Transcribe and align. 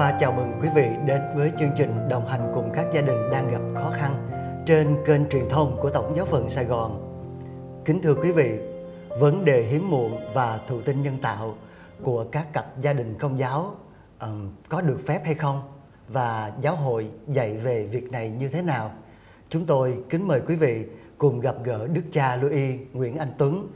Khoa 0.00 0.16
chào 0.20 0.32
mừng 0.32 0.52
quý 0.62 0.68
vị 0.74 0.88
đến 1.06 1.20
với 1.34 1.52
chương 1.58 1.70
trình 1.76 2.08
đồng 2.08 2.26
hành 2.26 2.52
cùng 2.54 2.70
các 2.74 2.86
gia 2.92 3.00
đình 3.00 3.30
đang 3.32 3.50
gặp 3.50 3.60
khó 3.74 3.90
khăn 3.90 4.28
trên 4.66 4.96
kênh 5.06 5.28
truyền 5.28 5.48
thông 5.48 5.76
của 5.80 5.90
Tổng 5.90 6.16
giáo 6.16 6.26
phận 6.26 6.50
Sài 6.50 6.64
Gòn. 6.64 7.00
Kính 7.84 8.02
thưa 8.02 8.14
quý 8.14 8.32
vị, 8.32 8.58
vấn 9.18 9.44
đề 9.44 9.62
hiếm 9.62 9.90
muộn 9.90 10.16
và 10.34 10.60
thụ 10.68 10.80
tinh 10.80 11.02
nhân 11.02 11.18
tạo 11.22 11.54
của 12.02 12.24
các 12.32 12.52
cặp 12.52 12.80
gia 12.80 12.92
đình 12.92 13.14
công 13.18 13.38
giáo 13.38 13.74
um, 14.20 14.50
có 14.68 14.80
được 14.80 15.00
phép 15.06 15.20
hay 15.24 15.34
không 15.34 15.62
và 16.08 16.52
giáo 16.60 16.76
hội 16.76 17.10
dạy 17.28 17.56
về 17.56 17.84
việc 17.84 18.12
này 18.12 18.30
như 18.30 18.48
thế 18.48 18.62
nào? 18.62 18.90
Chúng 19.48 19.66
tôi 19.66 19.98
kính 20.10 20.28
mời 20.28 20.40
quý 20.46 20.54
vị 20.54 20.84
cùng 21.18 21.40
gặp 21.40 21.54
gỡ 21.64 21.88
Đức 21.92 22.04
cha 22.12 22.36
Louis 22.36 22.80
Nguyễn 22.92 23.16
Anh 23.16 23.32
Tuấn, 23.38 23.68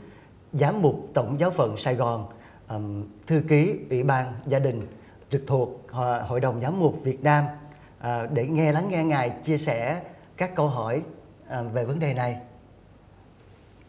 giám 0.53 0.81
mục 0.81 0.95
Tổng 1.13 1.39
giáo 1.39 1.51
phận 1.51 1.77
Sài 1.77 1.95
Gòn, 1.95 2.27
um, 2.69 3.03
thư 3.27 3.41
ký 3.47 3.79
Ủy 3.89 4.03
ban 4.03 4.33
gia 4.47 4.59
đình 4.59 4.87
trực 5.35 5.47
thuộc 5.47 5.69
Hội 6.27 6.39
đồng 6.39 6.61
Giám 6.61 6.79
mục 6.79 6.99
Việt 7.03 7.23
Nam 7.23 7.45
à, 7.99 8.25
để 8.33 8.47
nghe 8.47 8.71
lắng 8.71 8.85
nghe 8.89 9.03
ngài 9.03 9.29
chia 9.29 9.57
sẻ 9.57 10.01
các 10.37 10.55
câu 10.55 10.67
hỏi 10.67 11.03
à, 11.47 11.61
về 11.61 11.85
vấn 11.85 11.99
đề 11.99 12.13
này. 12.13 12.37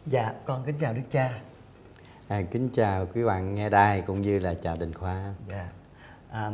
Dạ, 0.07 0.33
con 0.45 0.63
kính 0.67 0.75
chào 0.81 0.93
Đức 0.93 1.03
Cha. 1.11 1.31
À, 2.29 2.43
kính 2.51 2.69
chào 2.75 3.07
quý 3.15 3.25
bạn 3.25 3.55
nghe 3.55 3.71
đài 3.71 4.03
cũng 4.03 4.21
như 4.21 4.39
là 4.39 4.55
chào 4.63 4.77
Đình 4.77 4.95
Khoa. 4.95 5.35
Dạ, 5.49 5.69
à, 6.31 6.51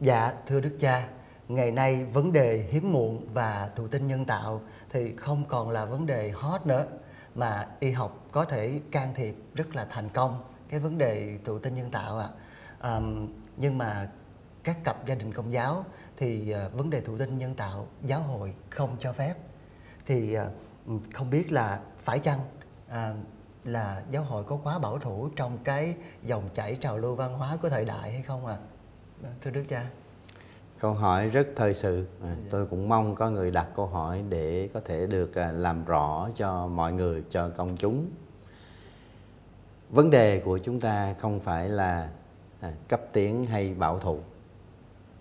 dạ 0.00 0.32
thưa 0.46 0.60
Đức 0.60 0.76
Cha, 0.80 1.04
ngày 1.48 1.70
nay 1.70 2.04
vấn 2.04 2.32
đề 2.32 2.66
hiếm 2.70 2.92
muộn 2.92 3.26
và 3.34 3.70
thụ 3.76 3.88
tinh 3.88 4.06
nhân 4.06 4.24
tạo 4.24 4.60
thì 4.90 5.16
không 5.16 5.44
còn 5.48 5.70
là 5.70 5.84
vấn 5.84 6.06
đề 6.06 6.30
hot 6.30 6.66
nữa 6.66 6.86
mà 7.34 7.66
y 7.80 7.90
học 7.90 8.26
có 8.32 8.44
thể 8.44 8.80
can 8.90 9.14
thiệp 9.14 9.34
rất 9.54 9.76
là 9.76 9.86
thành 9.90 10.08
công 10.08 10.42
cái 10.68 10.80
vấn 10.80 10.98
đề 10.98 11.38
thụ 11.44 11.58
tinh 11.58 11.74
nhân 11.74 11.90
tạo 11.90 12.18
ạ. 12.18 12.28
À. 12.80 12.90
À, 12.90 13.00
nhưng 13.56 13.78
mà 13.78 14.08
các 14.64 14.84
cặp 14.84 15.06
gia 15.06 15.14
đình 15.14 15.32
công 15.32 15.52
giáo 15.52 15.84
thì 16.16 16.54
uh, 16.66 16.72
vấn 16.72 16.90
đề 16.90 17.00
thụ 17.00 17.18
tinh 17.18 17.38
nhân 17.38 17.54
tạo 17.54 17.86
giáo 18.04 18.22
hội 18.22 18.54
không 18.70 18.96
cho 19.00 19.12
phép. 19.12 19.34
Thì 20.06 20.38
uh, 20.38 21.02
không 21.14 21.30
biết 21.30 21.52
là 21.52 21.80
phải 21.98 22.18
chăng 22.18 22.40
uh, 22.88 22.94
là 23.64 24.02
giáo 24.10 24.22
hội 24.22 24.44
có 24.44 24.58
quá 24.64 24.78
bảo 24.78 24.98
thủ 24.98 25.28
trong 25.36 25.58
cái 25.64 25.94
dòng 26.22 26.48
chảy 26.54 26.76
trào 26.76 26.98
lưu 26.98 27.14
văn 27.14 27.38
hóa 27.38 27.56
của 27.62 27.68
thời 27.68 27.84
đại 27.84 28.12
hay 28.12 28.22
không 28.22 28.46
ạ? 28.46 28.56
À? 29.24 29.30
thưa 29.42 29.50
đức 29.50 29.64
cha. 29.68 29.86
Câu 30.78 30.94
hỏi 30.94 31.30
rất 31.30 31.46
thời 31.56 31.74
sự. 31.74 32.06
À, 32.22 32.28
dạ. 32.28 32.48
tôi 32.50 32.66
cũng 32.66 32.88
mong 32.88 33.14
có 33.14 33.30
người 33.30 33.50
đặt 33.50 33.66
câu 33.76 33.86
hỏi 33.86 34.24
để 34.28 34.68
có 34.74 34.80
thể 34.84 35.06
được 35.06 35.34
à, 35.34 35.52
làm 35.52 35.84
rõ 35.84 36.28
cho 36.34 36.66
mọi 36.66 36.92
người 36.92 37.24
cho 37.30 37.48
công 37.48 37.76
chúng. 37.76 38.10
Vấn 39.90 40.10
đề 40.10 40.40
của 40.40 40.58
chúng 40.58 40.80
ta 40.80 41.14
không 41.18 41.40
phải 41.40 41.68
là 41.68 42.10
à, 42.60 42.72
cấp 42.88 43.00
tiến 43.12 43.44
hay 43.44 43.74
bảo 43.74 43.98
thủ 43.98 44.18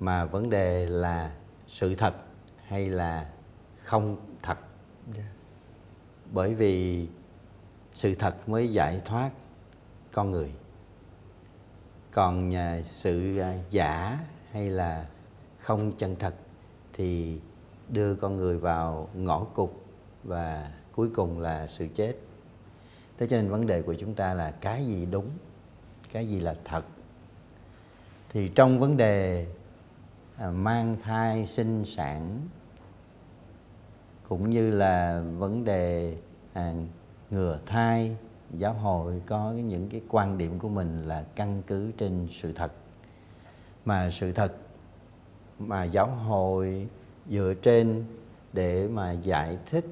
mà 0.01 0.25
vấn 0.25 0.49
đề 0.49 0.85
là 0.85 1.31
sự 1.67 1.95
thật 1.95 2.13
hay 2.65 2.89
là 2.89 3.29
không 3.77 4.17
thật 4.41 4.57
yeah. 5.15 5.17
Dạ. 5.17 5.23
bởi 6.31 6.53
vì 6.55 7.07
sự 7.93 8.15
thật 8.15 8.49
mới 8.49 8.73
giải 8.73 9.01
thoát 9.05 9.31
con 10.11 10.31
người 10.31 10.51
còn 12.11 12.49
nhà 12.49 12.81
sự 12.85 13.37
à, 13.37 13.53
giả 13.69 14.19
hay 14.51 14.69
là 14.69 15.05
không 15.59 15.91
chân 15.97 16.15
thật 16.19 16.33
thì 16.93 17.39
đưa 17.89 18.15
con 18.15 18.37
người 18.37 18.57
vào 18.57 19.09
ngõ 19.13 19.43
cụt 19.43 19.69
và 20.23 20.71
cuối 20.91 21.09
cùng 21.15 21.39
là 21.39 21.67
sự 21.67 21.87
chết 21.95 22.15
thế 23.17 23.27
cho 23.27 23.37
nên 23.37 23.49
vấn 23.49 23.67
đề 23.67 23.81
của 23.81 23.93
chúng 23.93 24.13
ta 24.13 24.33
là 24.33 24.51
cái 24.51 24.85
gì 24.85 25.05
đúng 25.05 25.29
cái 26.11 26.27
gì 26.27 26.39
là 26.39 26.55
thật 26.63 26.83
thì 28.29 28.51
trong 28.55 28.79
vấn 28.79 28.97
đề 28.97 29.47
À, 29.47 29.60
À, 30.41 30.51
mang 30.51 30.95
thai 31.01 31.45
sinh 31.45 31.85
sản 31.85 32.39
cũng 34.27 34.49
như 34.49 34.71
là 34.71 35.23
vấn 35.37 35.63
đề 35.63 36.17
à, 36.53 36.73
ngừa 37.31 37.59
thai 37.65 38.15
giáo 38.53 38.73
hội 38.73 39.21
có 39.25 39.51
những 39.51 39.89
cái 39.89 40.01
quan 40.09 40.37
điểm 40.37 40.59
của 40.59 40.69
mình 40.69 41.01
là 41.07 41.25
căn 41.35 41.61
cứ 41.67 41.91
trên 41.97 42.27
sự 42.31 42.51
thật. 42.51 42.71
Mà 43.85 44.09
sự 44.09 44.31
thật 44.31 44.55
mà 45.59 45.83
giáo 45.83 46.07
hội 46.07 46.87
dựa 47.29 47.53
trên 47.61 48.05
để 48.53 48.87
mà 48.87 49.11
giải 49.11 49.57
thích 49.65 49.85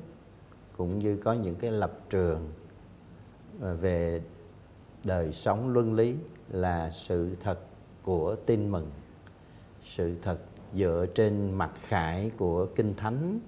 cũng 0.78 1.00
như 1.00 1.18
có 1.18 1.34
những 1.34 1.56
cái 1.56 1.72
lập 1.72 1.92
trường 2.10 2.52
à, 3.64 3.74
về 3.74 4.22
đời 5.04 5.34
sống 5.34 5.74
luân 5.74 5.94
lý 5.94 6.16
là 6.50 6.90
sự 6.90 7.36
thật 7.44 7.60
của 8.04 8.36
tin 8.36 8.72
mừng 8.72 8.92
sự 9.90 10.16
thật 10.22 10.38
dựa 10.74 11.06
trên 11.16 11.52
mặt 11.52 11.72
khải 11.82 12.32
của 12.38 12.66
kinh 12.66 12.94
thánh 12.98 13.40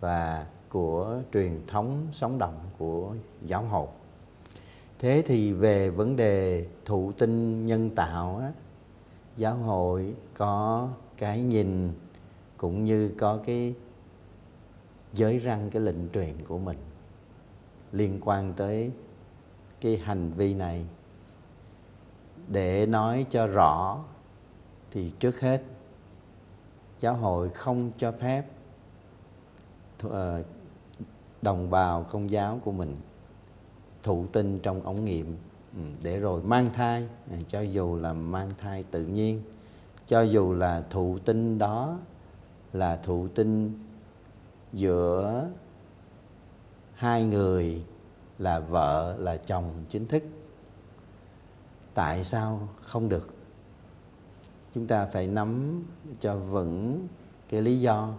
và 0.00 0.46
của 0.68 1.20
truyền 1.32 1.60
thống 1.66 2.06
sống 2.12 2.38
động 2.38 2.58
của 2.78 3.14
giáo 3.42 3.62
hội. 3.62 3.88
Thế 4.98 5.22
thì 5.26 5.52
về 5.52 5.90
vấn 5.90 6.16
đề 6.16 6.66
thụ 6.84 7.12
tinh 7.12 7.66
nhân 7.66 7.90
tạo 7.90 8.38
á, 8.38 8.52
giáo 9.36 9.54
hội 9.54 10.14
có 10.34 10.88
cái 11.16 11.42
nhìn 11.42 11.92
cũng 12.56 12.84
như 12.84 13.10
có 13.18 13.38
cái 13.46 13.74
giới 15.12 15.38
răng 15.38 15.70
cái 15.70 15.82
lệnh 15.82 16.08
truyền 16.08 16.44
của 16.44 16.58
mình 16.58 16.78
liên 17.92 18.20
quan 18.22 18.52
tới 18.56 18.90
cái 19.80 19.96
hành 19.96 20.30
vi 20.30 20.54
này. 20.54 20.86
Để 22.48 22.86
nói 22.86 23.26
cho 23.30 23.46
rõ 23.46 24.04
thì 24.90 25.12
trước 25.18 25.40
hết 25.40 25.62
giáo 27.04 27.14
hội 27.14 27.48
không 27.48 27.90
cho 27.98 28.12
phép 28.12 28.44
ờ, 30.02 30.42
đồng 31.42 31.70
bào 31.70 32.02
công 32.02 32.30
giáo 32.30 32.60
của 32.64 32.72
mình 32.72 32.96
thụ 34.02 34.26
tinh 34.32 34.58
trong 34.62 34.82
ống 34.82 35.04
nghiệm. 35.04 35.36
Ừ, 35.76 35.80
để 36.02 36.20
rồi 36.20 36.42
mang 36.42 36.70
thai 36.72 37.08
à, 37.30 37.36
cho 37.48 37.60
dù 37.60 37.96
là 37.96 38.12
mang 38.12 38.50
thai 38.58 38.82
tự 38.82 39.06
nhiên, 39.06 39.42
cho 40.06 40.22
dù 40.22 40.52
là 40.52 40.84
thụ 40.90 41.18
tinh 41.24 41.58
đó 41.58 41.98
là 42.72 42.96
thụ 42.96 43.28
tinh 43.28 43.78
giữa 44.72 45.48
hai 46.94 47.24
người, 47.24 47.84
là 48.38 48.58
vợ, 48.58 49.16
là 49.18 49.36
chồng 49.36 49.84
chính 49.88 50.06
thức. 50.06 50.22
Tại 51.94 52.24
sao 52.24 52.68
không 52.80 53.08
được? 53.08 53.33
Chúng 54.74 54.86
ta 54.86 55.06
phải 55.06 55.26
nắm 55.26 55.82
cho 56.20 56.36
vững 56.36 57.08
cái 57.48 57.62
lý 57.62 57.80
do 57.80 58.14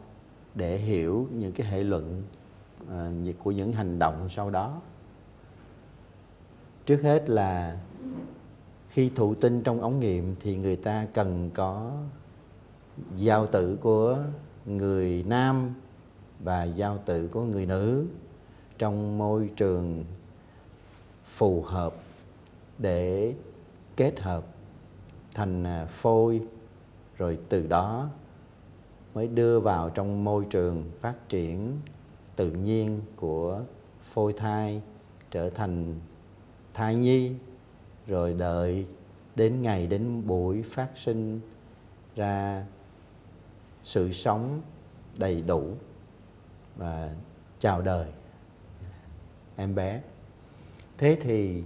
để 0.55 0.77
hiểu 0.77 1.27
những 1.33 1.51
cái 1.51 1.67
hệ 1.67 1.83
luận 1.83 2.23
uh, 2.83 3.35
của 3.43 3.51
những 3.51 3.71
hành 3.71 3.99
động 3.99 4.29
sau 4.29 4.49
đó. 4.49 4.81
Trước 6.85 7.01
hết 7.01 7.29
là 7.29 7.79
khi 8.89 9.11
thụ 9.16 9.35
tinh 9.35 9.63
trong 9.63 9.81
ống 9.81 9.99
nghiệm 9.99 10.35
thì 10.39 10.55
người 10.55 10.75
ta 10.75 11.07
cần 11.13 11.49
có 11.53 11.91
giao 13.17 13.47
tử 13.47 13.77
của 13.81 14.17
người 14.66 15.23
nam 15.27 15.73
và 16.39 16.63
giao 16.63 16.97
tử 17.05 17.27
của 17.27 17.41
người 17.41 17.66
nữ 17.66 18.05
trong 18.77 19.17
môi 19.17 19.49
trường 19.55 20.05
phù 21.25 21.61
hợp 21.61 21.96
để 22.78 23.34
kết 23.96 24.19
hợp 24.19 24.54
thành 25.35 25.64
à, 25.64 25.85
phôi, 25.85 26.41
rồi 27.17 27.40
từ 27.49 27.67
đó 27.67 28.09
mới 29.14 29.28
đưa 29.28 29.59
vào 29.59 29.90
trong 29.90 30.23
môi 30.23 30.46
trường 30.49 30.91
phát 30.99 31.29
triển 31.29 31.79
tự 32.35 32.52
nhiên 32.52 33.02
của 33.16 33.61
phôi 34.02 34.34
thai, 34.34 34.82
trở 35.32 35.49
thành 35.49 35.96
thai 36.73 36.96
nhi, 36.96 37.32
rồi 38.08 38.34
đợi 38.34 38.85
đến 39.35 39.61
ngày 39.61 39.87
đến 39.87 40.28
buổi 40.28 40.61
phát 40.61 40.90
sinh 40.96 41.40
ra 42.16 42.66
sự 43.84 44.11
sống 44.11 44.61
đầy 45.17 45.41
đủ 45.41 45.64
và 46.76 47.16
chào 47.59 47.82
đời. 47.82 48.08
Em 49.55 49.76
bé. 49.76 50.02
Thế 50.97 51.17
thì 51.22 51.64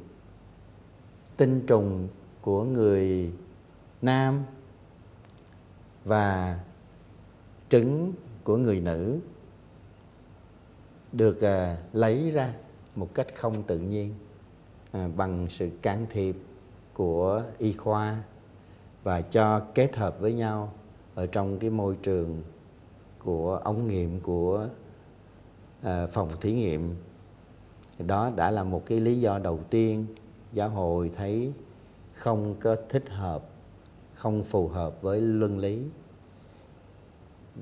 tinh 1.38 1.64
trùng 1.68 2.08
của 2.42 2.64
người 2.64 3.32
nam 4.02 4.44
và 6.06 6.60
trứng 7.70 8.14
của 8.44 8.58
người 8.58 8.80
nữ 8.80 9.20
được 11.12 11.42
à, 11.42 11.78
lấy 11.94 12.32
ra 12.32 12.54
một 12.96 13.14
cách 13.14 13.28
không 13.36 13.64
tự 13.64 13.80
nhiên 13.80 14.14
à, 14.92 15.10
bằng 15.16 15.48
sự 15.50 15.70
can 15.82 16.06
thiệp 16.10 16.36
của 16.94 17.44
y 17.58 17.74
khoa 17.74 18.24
và 19.04 19.22
cho 19.22 19.60
kết 19.76 19.96
hợp 19.96 20.20
với 20.20 20.34
nhau 20.34 20.74
ở 21.16 21.26
trong 21.28 21.60
cái 21.60 21.70
môi 21.70 21.98
trường 22.02 22.44
của 23.20 23.62
ống 23.64 23.88
nghiệm 23.88 24.20
của 24.20 24.68
à, 25.84 26.08
phòng 26.08 26.30
thí 26.42 26.54
nghiệm. 26.54 26.96
Đó 28.00 28.32
đã 28.36 28.52
là 28.52 28.64
một 28.64 28.86
cái 28.86 29.00
lý 29.00 29.22
do 29.22 29.40
đầu 29.40 29.60
tiên 29.70 30.06
giáo 30.54 30.70
hội 30.70 31.12
thấy 31.16 31.54
không 32.14 32.56
có 32.60 32.76
thích 32.90 33.10
hợp 33.10 33.44
không 34.20 34.44
phù 34.44 34.68
hợp 34.68 35.02
với 35.02 35.22
luân 35.22 35.60
lý. 35.60 35.80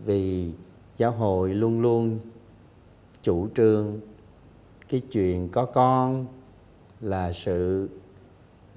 Vì 0.05 0.51
giáo 0.97 1.11
hội 1.11 1.53
luôn 1.53 1.81
luôn 1.81 2.19
chủ 3.21 3.47
trương 3.55 3.99
cái 4.89 5.01
chuyện 5.11 5.49
có 5.49 5.65
con 5.65 6.25
là 7.01 7.31
sự 7.31 7.89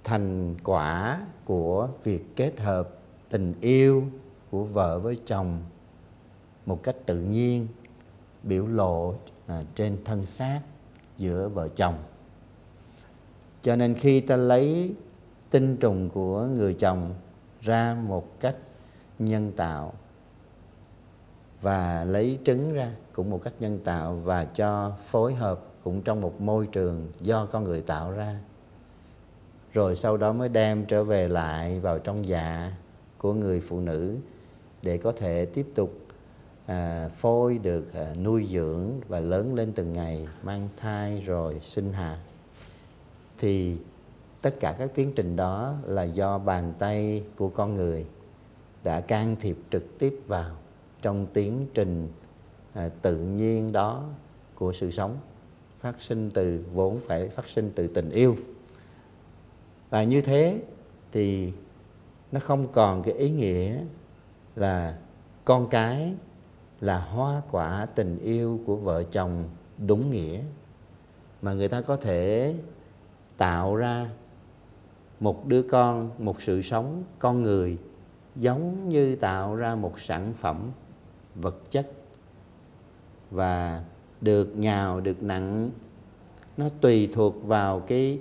thành 0.05 0.57
quả 0.65 1.21
của 1.45 1.89
việc 2.05 2.37
kết 2.37 2.61
hợp 2.61 2.89
tình 3.31 3.55
yêu 3.61 4.05
của 4.51 4.65
vợ 4.65 4.99
với 4.99 5.17
chồng 5.27 5.63
một 6.67 6.83
cách 6.83 6.97
tự 7.07 7.21
nhiên 7.21 7.67
biểu 8.43 8.67
lộ 8.67 9.15
à, 9.47 9.65
trên 9.75 10.05
thân 10.05 10.27
xác 10.27 10.61
giữa 11.19 11.49
vợ 11.49 11.69
chồng. 11.69 11.95
Cho 13.63 13.77
nên 13.77 13.95
khi 13.95 14.21
ta 14.21 14.37
lấy 14.37 14.95
tinh 15.51 15.77
trùng 15.77 16.11
của 16.11 16.43
người 16.43 16.75
chồng 16.75 17.15
ra 17.63 17.97
một 18.09 18.41
cách 18.41 18.57
nhân 19.19 19.53
tạo 19.57 19.93
và 21.61 22.05
lấy 22.05 22.39
trứng 22.45 22.73
ra 22.73 22.93
cũng 23.13 23.31
một 23.31 23.41
cách 23.43 23.53
nhân 23.61 23.79
tạo 23.85 24.15
và 24.15 24.45
cho 24.45 24.93
phối 25.07 25.35
hợp 25.35 25.61
cũng 25.85 26.03
trong 26.03 26.21
một 26.21 26.41
môi 26.41 26.67
trường 26.67 27.09
do 27.21 27.47
con 27.47 27.65
người 27.65 27.81
tạo 27.81 28.11
ra. 28.11 28.39
Rồi 29.73 29.97
sau 29.97 30.17
đó 30.17 30.33
mới 30.33 30.49
đem 30.49 30.85
trở 30.85 31.05
về 31.05 31.29
lại 31.29 31.81
vào 31.81 31.99
trong 31.99 32.29
dạ 32.29 32.73
của 33.19 33.33
người 33.33 33.61
phụ 33.61 33.81
nữ 33.81 34.17
để 34.83 34.99
có 34.99 35.13
thể 35.13 35.45
tiếp 35.45 35.67
tục 35.75 35.91
à, 36.67 37.09
phôi 37.09 37.59
được 37.59 37.95
à, 37.95 38.15
nuôi 38.23 38.47
dưỡng 38.51 39.01
và 39.09 39.21
lớn 39.21 39.55
lên 39.55 39.73
từng 39.73 39.93
ngày 39.93 40.29
mang 40.43 40.69
thai 40.77 41.21
rồi 41.21 41.59
sinh 41.61 41.93
hạ. 41.93 42.19
Thì 43.39 43.77
tất 44.43 44.61
cả 44.61 44.75
các 44.79 44.91
tiến 44.95 45.13
trình 45.17 45.37
đó 45.37 45.75
là 45.85 46.03
do 46.03 46.39
bàn 46.39 46.73
tay 46.79 47.25
của 47.37 47.49
con 47.49 47.75
người 47.75 48.07
đã 48.85 49.01
can 49.01 49.37
thiệp 49.41 49.57
trực 49.71 49.99
tiếp 49.99 50.21
vào 50.27 50.57
trong 51.03 51.27
tiến 51.27 51.67
trình 51.75 52.09
à, 52.73 52.89
tự 53.03 53.17
nhiên 53.17 53.73
đó 53.73 54.05
của 54.55 54.73
sự 54.73 54.91
sống 54.91 55.19
phát 55.79 56.01
sinh 56.01 56.31
từ 56.31 56.65
vốn 56.73 57.01
phải 57.07 57.29
phát 57.29 57.49
sinh 57.49 57.73
từ 57.75 57.89
tình 57.89 58.11
yêu. 58.11 58.37
Và 59.91 60.03
như 60.03 60.21
thế 60.21 60.63
thì 61.13 61.53
nó 62.33 62.41
không 62.41 62.73
còn 62.73 63.03
cái 63.03 63.15
ý 63.15 63.31
nghĩa 63.31 63.81
là 64.57 64.99
con 65.45 65.69
cái 65.69 66.15
là 66.81 66.99
hoa 66.99 67.43
quả 67.51 67.87
tình 67.95 68.19
yêu 68.19 68.61
của 68.67 68.77
vợ 68.77 69.03
chồng 69.03 69.45
đúng 69.79 70.11
nghĩa 70.11 70.41
mà 71.43 71.53
người 71.53 71.69
ta 71.69 71.81
có 71.81 71.97
thể 71.97 72.55
tạo 73.37 73.77
ra 73.77 74.11
một 75.21 75.47
đứa 75.47 75.63
con 75.63 76.11
một 76.19 76.43
sự 76.43 76.63
sống 76.63 77.05
con 77.19 77.43
người 77.43 77.79
giống 78.37 78.89
như 78.89 79.17
tạo 79.17 79.57
ra 79.57 79.75
một 79.75 80.01
sản 80.01 80.33
phẩm 80.37 80.71
vật 81.35 81.71
chất 81.71 81.93
và 83.31 83.85
được 84.21 84.57
nhào 84.57 85.01
được 85.01 85.23
nặng. 85.23 85.71
Nó 86.57 86.69
tùy 86.81 87.09
thuộc 87.13 87.47
vào 87.47 87.81
cái 87.81 88.19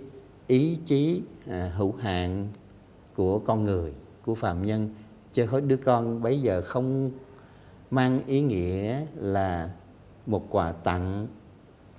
ý 0.47 0.77
chí 0.85 1.21
à, 1.47 1.71
hữu 1.75 1.93
hạn 1.95 2.47
của 3.15 3.39
con 3.39 3.63
người 3.63 3.93
của 4.25 4.35
phạm 4.35 4.65
nhân. 4.65 4.89
Chứ 5.33 5.45
hết 5.45 5.61
đứa 5.61 5.77
con 5.77 6.21
bây 6.21 6.41
giờ 6.41 6.61
không 6.61 7.11
mang 7.91 8.19
ý 8.27 8.41
nghĩa 8.41 9.05
là 9.15 9.69
một 10.25 10.45
quà 10.49 10.71
tặng 10.71 11.27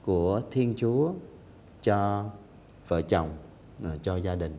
của 0.04 0.40
thiên 0.50 0.74
chúa 0.76 1.12
cho 1.82 2.24
vợ 2.88 3.02
chồng 3.02 3.28
à, 3.84 3.96
cho 4.02 4.16
gia 4.16 4.34
đình. 4.34 4.56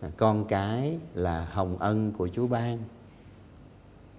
À, 0.00 0.10
con 0.16 0.44
cái 0.44 0.98
là 1.14 1.44
hồng 1.44 1.76
ân 1.78 2.12
của 2.12 2.28
chúa 2.28 2.46
ban. 2.46 2.78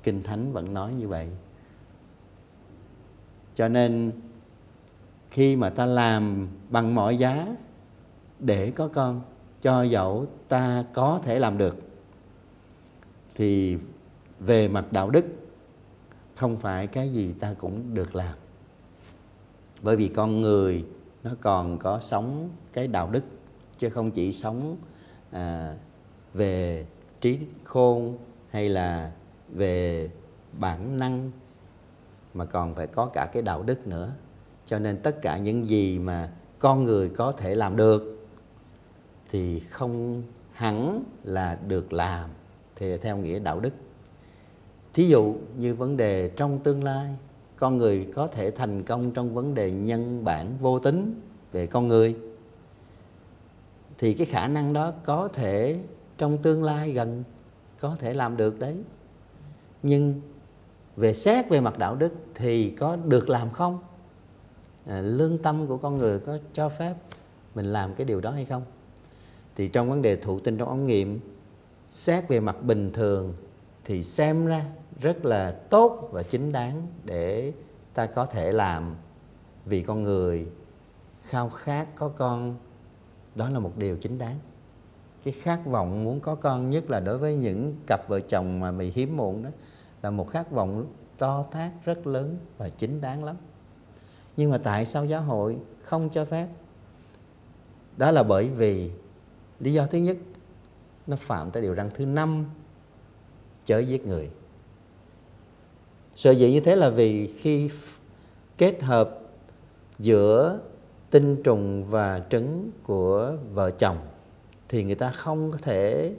Kinh 0.04 0.24
thánh 0.24 0.54
vẫn 0.54 0.74
nói 0.74 0.94
như 0.94 1.08
vậy. 1.08 1.28
Cho 3.56 3.68
nên, 3.68 4.12
khi 5.32 5.56
mà 5.56 5.70
ta 5.70 5.86
làm 5.86 6.48
bằng 6.70 6.96
mọi 6.96 7.18
giá 7.18 7.48
để 8.40 8.72
có 8.72 8.88
con, 8.88 9.22
cho 9.62 9.84
dẫu 9.84 10.28
ta 10.48 10.86
có 10.94 11.20
thể 11.24 11.40
làm 11.40 11.58
được, 11.58 11.78
thì 13.36 13.78
về 14.40 14.68
mặt 14.68 14.86
đạo 14.92 15.10
đức, 15.10 15.26
không 16.36 16.58
phải 16.58 16.88
cái 16.88 17.10
gì 17.10 17.34
ta 17.40 17.54
cũng 17.58 17.94
được 17.94 18.16
làm. 18.16 18.34
Bởi 19.82 19.96
vì 19.96 20.08
con 20.08 20.42
người 20.42 20.86
nó 21.24 21.32
còn 21.42 21.78
có 21.78 22.00
sống 22.00 22.50
cái 22.74 22.88
đạo 22.88 23.10
đức, 23.12 23.26
chứ 23.78 23.90
không 23.90 24.12
chỉ 24.12 24.32
sống 24.32 24.78
à, 25.32 25.76
về 26.34 26.86
trí 27.22 27.40
khôn 27.64 28.18
hay 28.50 28.70
là 28.70 29.12
về 29.50 30.10
bản 30.60 31.00
năng 31.00 31.32
mà 32.34 32.46
còn 32.46 32.76
phải 32.76 32.88
có 32.88 33.06
cả 33.06 33.30
cái 33.34 33.42
đạo 33.42 33.64
đức 33.64 33.88
nữa. 33.88 34.14
Cho 34.66 34.80
nên 34.80 34.98
tất 34.98 35.22
cả 35.22 35.38
những 35.38 35.68
gì 35.68 36.00
mà 36.00 36.32
con 36.60 36.84
người 36.84 37.10
có 37.10 37.32
thể 37.32 37.56
làm 37.56 37.76
được 37.76 38.28
thì 39.30 39.60
không 39.60 40.24
hẳn 40.54 41.04
là 41.24 41.58
được 41.68 41.94
làm 41.94 42.30
thì 42.76 42.98
theo 42.98 43.18
nghĩa 43.18 43.40
đạo 43.40 43.60
đức. 43.60 43.74
Thí 44.94 45.08
dụ 45.08 45.36
như 45.58 45.76
vấn 45.76 45.98
đề 45.98 46.30
trong 46.36 46.60
tương 46.60 46.84
lai 46.84 47.16
con 47.56 47.78
người 47.78 48.08
có 48.14 48.28
thể 48.28 48.52
thành 48.52 48.84
công 48.84 49.12
trong 49.12 49.34
vấn 49.34 49.54
đề 49.54 49.72
nhân 49.72 50.24
bản 50.24 50.58
vô 50.62 50.80
tính 50.80 51.22
về 51.52 51.68
con 51.68 51.88
người 51.88 52.16
thì 54.00 54.14
cái 54.14 54.26
khả 54.26 54.48
năng 54.48 54.74
đó 54.74 54.94
có 55.06 55.30
thể 55.34 55.80
trong 56.18 56.38
tương 56.38 56.64
lai 56.64 56.92
gần 56.92 57.24
có 57.80 57.96
thể 58.00 58.14
làm 58.14 58.38
được 58.38 58.60
đấy. 58.60 58.84
Nhưng 59.84 60.22
về 60.96 61.14
xét 61.14 61.50
về 61.50 61.60
mặt 61.60 61.78
đạo 61.78 61.96
đức 61.96 62.14
thì 62.36 62.70
có 62.70 62.96
được 62.96 63.30
làm 63.30 63.52
không? 63.52 63.80
À, 64.86 65.02
lương 65.02 65.38
tâm 65.38 65.68
của 65.68 65.78
con 65.78 65.98
người 65.98 66.20
có 66.20 66.38
cho 66.54 66.70
phép 66.70 66.94
mình 67.56 67.66
làm 67.66 67.94
cái 67.94 68.06
điều 68.06 68.22
đó 68.22 68.32
hay 68.32 68.46
không? 68.46 68.64
Thì 69.56 69.68
trong 69.68 69.90
vấn 69.90 70.02
đề 70.02 70.16
thụ 70.16 70.40
tinh 70.40 70.58
trong 70.58 70.68
ống 70.68 70.86
nghiệm 70.86 71.20
xét 71.92 72.28
về 72.28 72.40
mặt 72.40 72.64
bình 72.64 72.92
thường 72.94 73.34
thì 73.86 74.04
xem 74.04 74.46
ra 74.46 74.66
rất 75.02 75.26
là 75.26 75.52
tốt 75.52 76.10
và 76.12 76.24
chính 76.24 76.52
đáng 76.52 76.88
để 77.04 77.54
ta 77.94 78.06
có 78.06 78.26
thể 78.26 78.52
làm 78.52 78.96
vì 79.66 79.82
con 79.82 80.02
người 80.04 80.48
khao 81.22 81.50
khát 81.50 81.96
có 81.96 82.10
con 82.10 82.56
đó 83.40 83.50
là 83.50 83.60
một 83.60 83.78
điều 83.78 83.98
chính 83.98 84.18
đáng. 84.18 84.40
Cái 85.24 85.34
khát 85.34 85.66
vọng 85.66 86.04
muốn 86.04 86.20
có 86.20 86.36
con, 86.36 86.70
nhất 86.70 86.90
là 86.90 87.00
đối 87.00 87.18
với 87.18 87.36
những 87.36 87.76
cặp 87.88 88.08
vợ 88.08 88.20
chồng 88.20 88.60
mà 88.60 88.72
bị 88.72 88.92
hiếm 88.92 89.18
muộn 89.18 89.44
đó, 89.44 89.50
là 90.02 90.10
một 90.10 90.30
khát 90.30 90.52
vọng 90.52 90.94
to 91.18 91.44
thác 91.52 91.72
rất 91.86 92.08
lớn 92.08 92.38
và 92.58 92.70
chính 92.70 93.02
đáng 93.02 93.24
lắm. 93.24 93.36
Nhưng 94.38 94.52
mà 94.52 94.58
tại 94.58 94.86
sao 94.86 95.06
giáo 95.06 95.22
hội 95.22 95.58
không 95.82 96.10
cho 96.10 96.26
phép? 96.26 96.48
Đó 97.98 98.12
là 98.12 98.24
bởi 98.24 98.50
vì 98.50 98.92
lý 99.60 99.74
do 99.74 99.88
thứ 99.88 99.98
nhất, 99.98 100.18
nó 101.08 101.16
phạm 101.16 101.52
tới 101.52 101.62
điều 101.64 101.76
răn 101.76 101.90
thứ 101.94 102.06
năm, 102.06 102.46
chớ 103.66 103.80
giết 103.80 104.06
người. 104.08 104.30
Sợ 106.16 106.32
dĩ 106.32 106.52
như 106.52 106.60
thế 106.60 106.76
là 106.76 106.90
vì 106.90 107.28
khi 107.28 107.70
kết 108.58 108.84
hợp 108.84 109.20
giữa 110.00 110.60
tinh 111.10 111.44
trùng 111.44 111.86
và 111.90 112.22
trứng 112.30 112.72
của 112.84 113.38
vợ 113.54 113.72
chồng 113.72 113.98
thì 114.70 114.84
người 114.84 114.96
ta 114.96 115.12
không 115.12 115.52
có 115.52 115.58
thể 115.58 116.14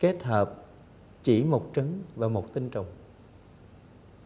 kết 0.00 0.22
hợp 0.22 0.64
chỉ 1.22 1.44
một 1.44 1.70
trứng 1.74 2.02
và 2.16 2.28
một 2.28 2.54
tinh 2.54 2.70
trùng. 2.70 2.86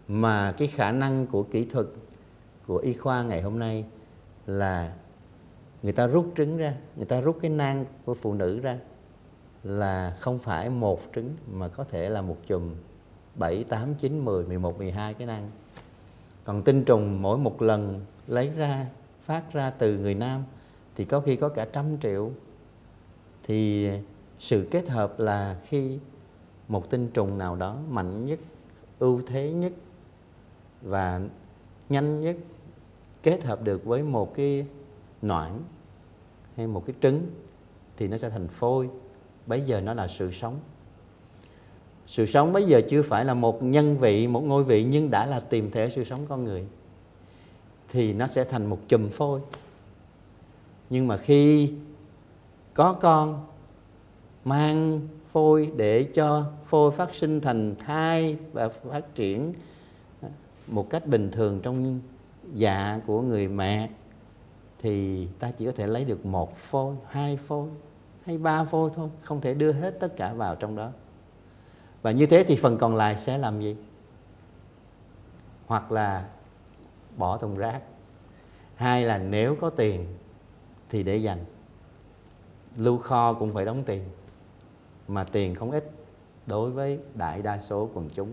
Mà 0.08 0.52
cái 0.52 0.68
khả 0.68 0.92
năng 0.92 1.26
của 1.26 1.42
kỹ 1.42 1.64
thuật 1.64 1.86
của 2.66 2.76
y 2.76 2.92
khoa 2.92 3.22
ngày 3.22 3.42
hôm 3.42 3.58
nay 3.58 3.84
là 4.46 4.94
người 5.82 5.92
ta 5.92 6.06
rút 6.06 6.32
trứng 6.36 6.56
ra 6.56 6.74
người 6.96 7.06
ta 7.06 7.20
rút 7.20 7.38
cái 7.40 7.50
nang 7.50 7.84
của 8.04 8.14
phụ 8.14 8.34
nữ 8.34 8.60
ra 8.60 8.78
là 9.64 10.16
không 10.20 10.38
phải 10.38 10.70
một 10.70 11.00
trứng 11.14 11.36
mà 11.52 11.68
có 11.68 11.84
thể 11.84 12.08
là 12.08 12.22
một 12.22 12.36
chùm 12.46 12.74
7, 13.34 13.64
8, 13.64 13.94
9, 13.94 14.24
10, 14.24 14.46
11, 14.46 14.78
12 14.78 15.14
cái 15.14 15.26
nang. 15.26 15.50
Còn 16.44 16.62
tinh 16.62 16.84
trùng 16.84 17.22
mỗi 17.22 17.38
một 17.38 17.62
lần 17.62 18.04
lấy 18.26 18.50
ra 18.50 18.86
phát 19.22 19.52
ra 19.52 19.70
từ 19.70 19.98
người 19.98 20.14
nam, 20.14 20.44
thì 20.96 21.04
có 21.04 21.20
khi 21.20 21.36
có 21.36 21.48
cả 21.48 21.66
trăm 21.72 21.98
triệu. 21.98 22.30
Thì 23.42 23.90
sự 24.38 24.68
kết 24.70 24.88
hợp 24.88 25.20
là 25.20 25.56
khi 25.64 25.98
một 26.68 26.90
tinh 26.90 27.08
trùng 27.14 27.38
nào 27.38 27.56
đó 27.56 27.76
mạnh 27.88 28.26
nhất, 28.26 28.38
ưu 28.98 29.22
thế 29.26 29.52
nhất 29.52 29.72
và 30.82 31.20
nhanh 31.88 32.20
nhất 32.20 32.36
kết 33.22 33.44
hợp 33.44 33.62
được 33.62 33.84
với 33.84 34.02
một 34.02 34.34
cái 34.34 34.66
noãn 35.22 35.52
hay 36.56 36.66
một 36.66 36.86
cái 36.86 36.96
trứng, 37.00 37.26
thì 37.96 38.08
nó 38.08 38.16
sẽ 38.16 38.30
thành 38.30 38.48
phôi. 38.48 38.90
Bây 39.46 39.60
giờ 39.60 39.80
nó 39.80 39.94
là 39.94 40.08
sự 40.08 40.30
sống. 40.30 40.60
Sự 42.06 42.26
sống 42.26 42.52
bây 42.52 42.64
giờ 42.64 42.80
chưa 42.88 43.02
phải 43.02 43.24
là 43.24 43.34
một 43.34 43.62
nhân 43.62 43.98
vị, 43.98 44.26
một 44.26 44.40
ngôi 44.40 44.64
vị, 44.64 44.84
nhưng 44.84 45.10
đã 45.10 45.26
là 45.26 45.40
tìm 45.40 45.70
thể 45.70 45.90
sự 45.90 46.04
sống 46.04 46.26
con 46.28 46.44
người 46.44 46.66
thì 47.90 48.12
nó 48.12 48.26
sẽ 48.26 48.44
thành 48.44 48.66
một 48.66 48.78
chùm 48.88 49.08
phôi. 49.08 49.40
Nhưng 50.90 51.08
mà 51.08 51.16
khi 51.16 51.72
có 52.74 52.92
con, 52.92 53.46
mang 54.44 55.08
phôi 55.32 55.72
để 55.76 56.04
cho 56.04 56.44
phôi 56.64 56.90
phát 56.90 57.14
sinh 57.14 57.40
thành 57.40 57.74
thai 57.78 58.36
và 58.52 58.68
phát 58.68 59.14
triển 59.14 59.52
một 60.66 60.90
cách 60.90 61.06
bình 61.06 61.30
thường 61.30 61.60
trong 61.62 62.00
dạ 62.54 63.00
của 63.06 63.22
người 63.22 63.48
mẹ, 63.48 63.90
thì 64.78 65.26
ta 65.38 65.50
chỉ 65.50 65.66
có 65.66 65.72
thể 65.72 65.86
lấy 65.86 66.04
được 66.04 66.26
một 66.26 66.56
phôi, 66.56 66.94
hai 67.08 67.36
phôi 67.36 67.68
hay 68.26 68.38
ba 68.38 68.64
phôi 68.64 68.90
thôi, 68.94 69.08
không 69.20 69.40
thể 69.40 69.54
đưa 69.54 69.72
hết 69.72 70.00
tất 70.00 70.16
cả 70.16 70.32
vào 70.32 70.56
trong 70.56 70.76
đó. 70.76 70.90
Và 72.02 72.10
như 72.10 72.26
thế 72.26 72.44
thì 72.44 72.56
phần 72.56 72.78
còn 72.78 72.94
lại 72.96 73.16
sẽ 73.16 73.38
làm 73.38 73.60
gì? 73.60 73.76
Hoặc 75.66 75.92
là 75.92 76.28
bỏ 77.16 77.38
thùng 77.38 77.56
rác. 77.56 77.82
Hai 78.74 79.04
là 79.04 79.18
nếu 79.18 79.56
có 79.60 79.70
tiền 79.70 80.06
thì 80.88 81.02
để 81.02 81.16
dành. 81.16 81.44
Lưu 82.76 82.98
kho 82.98 83.32
cũng 83.32 83.54
phải 83.54 83.64
đóng 83.64 83.82
tiền 83.86 84.04
mà 85.08 85.24
tiền 85.24 85.54
không 85.54 85.70
ít 85.70 85.90
đối 86.46 86.70
với 86.70 86.98
đại 87.14 87.42
đa 87.42 87.58
số 87.58 87.88
quần 87.94 88.08
chúng 88.14 88.30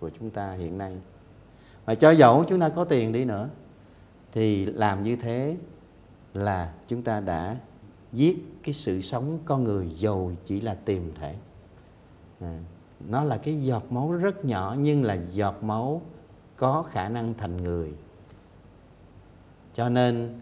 của 0.00 0.10
chúng 0.18 0.30
ta 0.30 0.52
hiện 0.52 0.78
nay. 0.78 0.96
Mà 1.86 1.94
cho 1.94 2.10
dẫu 2.10 2.44
chúng 2.48 2.60
ta 2.60 2.68
có 2.68 2.84
tiền 2.84 3.12
đi 3.12 3.24
nữa 3.24 3.48
thì 4.32 4.66
làm 4.66 5.04
như 5.04 5.16
thế 5.16 5.56
là 6.34 6.72
chúng 6.86 7.02
ta 7.02 7.20
đã 7.20 7.56
giết 8.12 8.44
cái 8.62 8.74
sự 8.74 9.00
sống 9.00 9.38
con 9.44 9.64
người 9.64 9.90
giàu 9.90 10.32
chỉ 10.44 10.60
là 10.60 10.74
tiềm 10.74 11.02
thể. 11.14 11.34
À, 12.40 12.60
nó 13.08 13.24
là 13.24 13.36
cái 13.36 13.62
giọt 13.62 13.92
máu 13.92 14.12
rất 14.12 14.44
nhỏ 14.44 14.76
nhưng 14.78 15.04
là 15.04 15.18
giọt 15.30 15.62
máu 15.62 16.02
có 16.58 16.82
khả 16.82 17.08
năng 17.08 17.34
thành 17.34 17.56
người. 17.56 17.92
Cho 19.74 19.88
nên, 19.88 20.40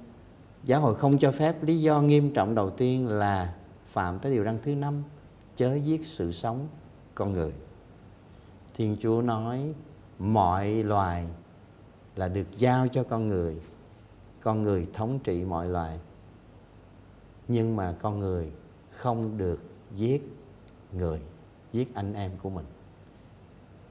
giáo 0.65 0.81
hội 0.81 0.95
không 0.95 1.19
cho 1.19 1.33
phép 1.33 1.63
lý 1.63 1.81
do 1.81 2.01
nghiêm 2.01 2.35
trọng 2.35 2.55
đầu 2.55 2.71
tiên 2.71 3.09
là 3.09 3.55
phạm 3.85 4.19
tới 4.19 4.33
điều 4.33 4.45
răn 4.45 4.59
thứ 4.63 4.75
năm, 4.75 5.03
chớ 5.57 5.75
giết 5.75 6.07
sự 6.07 6.33
sống 6.33 6.69
con 7.15 7.33
người. 7.33 7.53
Thiên 8.75 8.97
chúa 9.01 9.23
nói, 9.23 9.75
mọi 10.19 10.69
loài 10.69 11.27
là 12.17 12.29
được 12.29 12.47
giao 12.59 12.89
cho 12.89 13.05
con 13.05 13.27
người 13.27 13.61
con 14.47 14.63
người 14.63 14.87
thống 14.95 15.19
trị 15.19 15.45
mọi 15.45 15.69
loài. 15.69 15.99
Nhưng 17.49 17.77
mà 17.77 17.95
con 18.01 18.19
người 18.19 18.53
không 18.91 19.39
được 19.39 19.61
giết 19.95 20.23
người, 20.93 21.21
giết 21.73 21.95
anh 21.95 22.15
em 22.15 22.31
của 22.43 22.51
mình. 22.51 22.65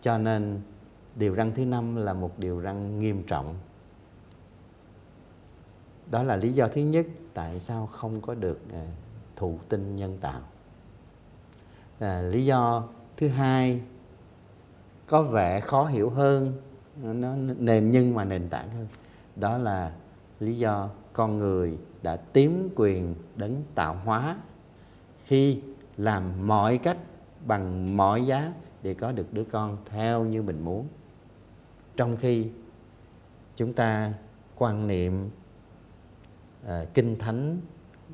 Cho 0.01 0.17
nên 0.17 0.61
điều 1.15 1.33
răng 1.33 1.51
thứ 1.55 1.65
năm 1.65 1.95
là 1.95 2.13
một 2.13 2.39
điều 2.39 2.59
răng 2.59 2.99
nghiêm 2.99 3.23
trọng. 3.23 3.55
Đó 6.11 6.23
là 6.23 6.35
lý 6.35 6.53
do 6.53 6.67
thứ 6.67 6.81
nhất 6.81 7.05
tại 7.33 7.59
sao 7.59 7.87
không 7.87 8.21
có 8.21 8.33
được 8.35 8.59
à, 8.73 8.85
thụ 9.35 9.59
tinh 9.69 9.95
nhân 9.95 10.17
tạo. 10.21 10.41
À, 11.99 12.21
lý 12.21 12.45
do 12.45 12.87
thứ 13.17 13.27
hai 13.27 13.81
có 15.07 15.23
vẻ 15.23 15.59
khó 15.59 15.85
hiểu 15.85 16.09
hơn 16.09 16.53
nó 17.03 17.35
nền 17.57 17.91
nhưng 17.91 18.15
mà 18.15 18.25
nền 18.25 18.49
tảng 18.49 18.71
hơn. 18.71 18.87
Đó 19.35 19.57
là 19.57 19.91
lý 20.39 20.57
do 20.57 20.89
con 21.13 21.37
người 21.37 21.77
đã 22.03 22.15
tiếm 22.15 22.69
quyền 22.75 23.15
đấng 23.35 23.63
tạo 23.75 23.95
hóa. 24.05 24.37
Khi 25.23 25.61
làm 25.97 26.47
mọi 26.47 26.77
cách 26.77 26.97
bằng 27.45 27.97
mọi 27.97 28.25
giá 28.25 28.53
để 28.83 28.93
có 28.93 29.11
được 29.11 29.33
đứa 29.33 29.43
con 29.43 29.77
theo 29.85 30.23
như 30.23 30.41
mình 30.41 30.61
muốn 30.65 30.87
trong 31.97 32.17
khi 32.17 32.47
chúng 33.55 33.73
ta 33.73 34.13
quan 34.55 34.87
niệm 34.87 35.29
à, 36.67 36.85
kinh 36.93 37.19
thánh 37.19 37.59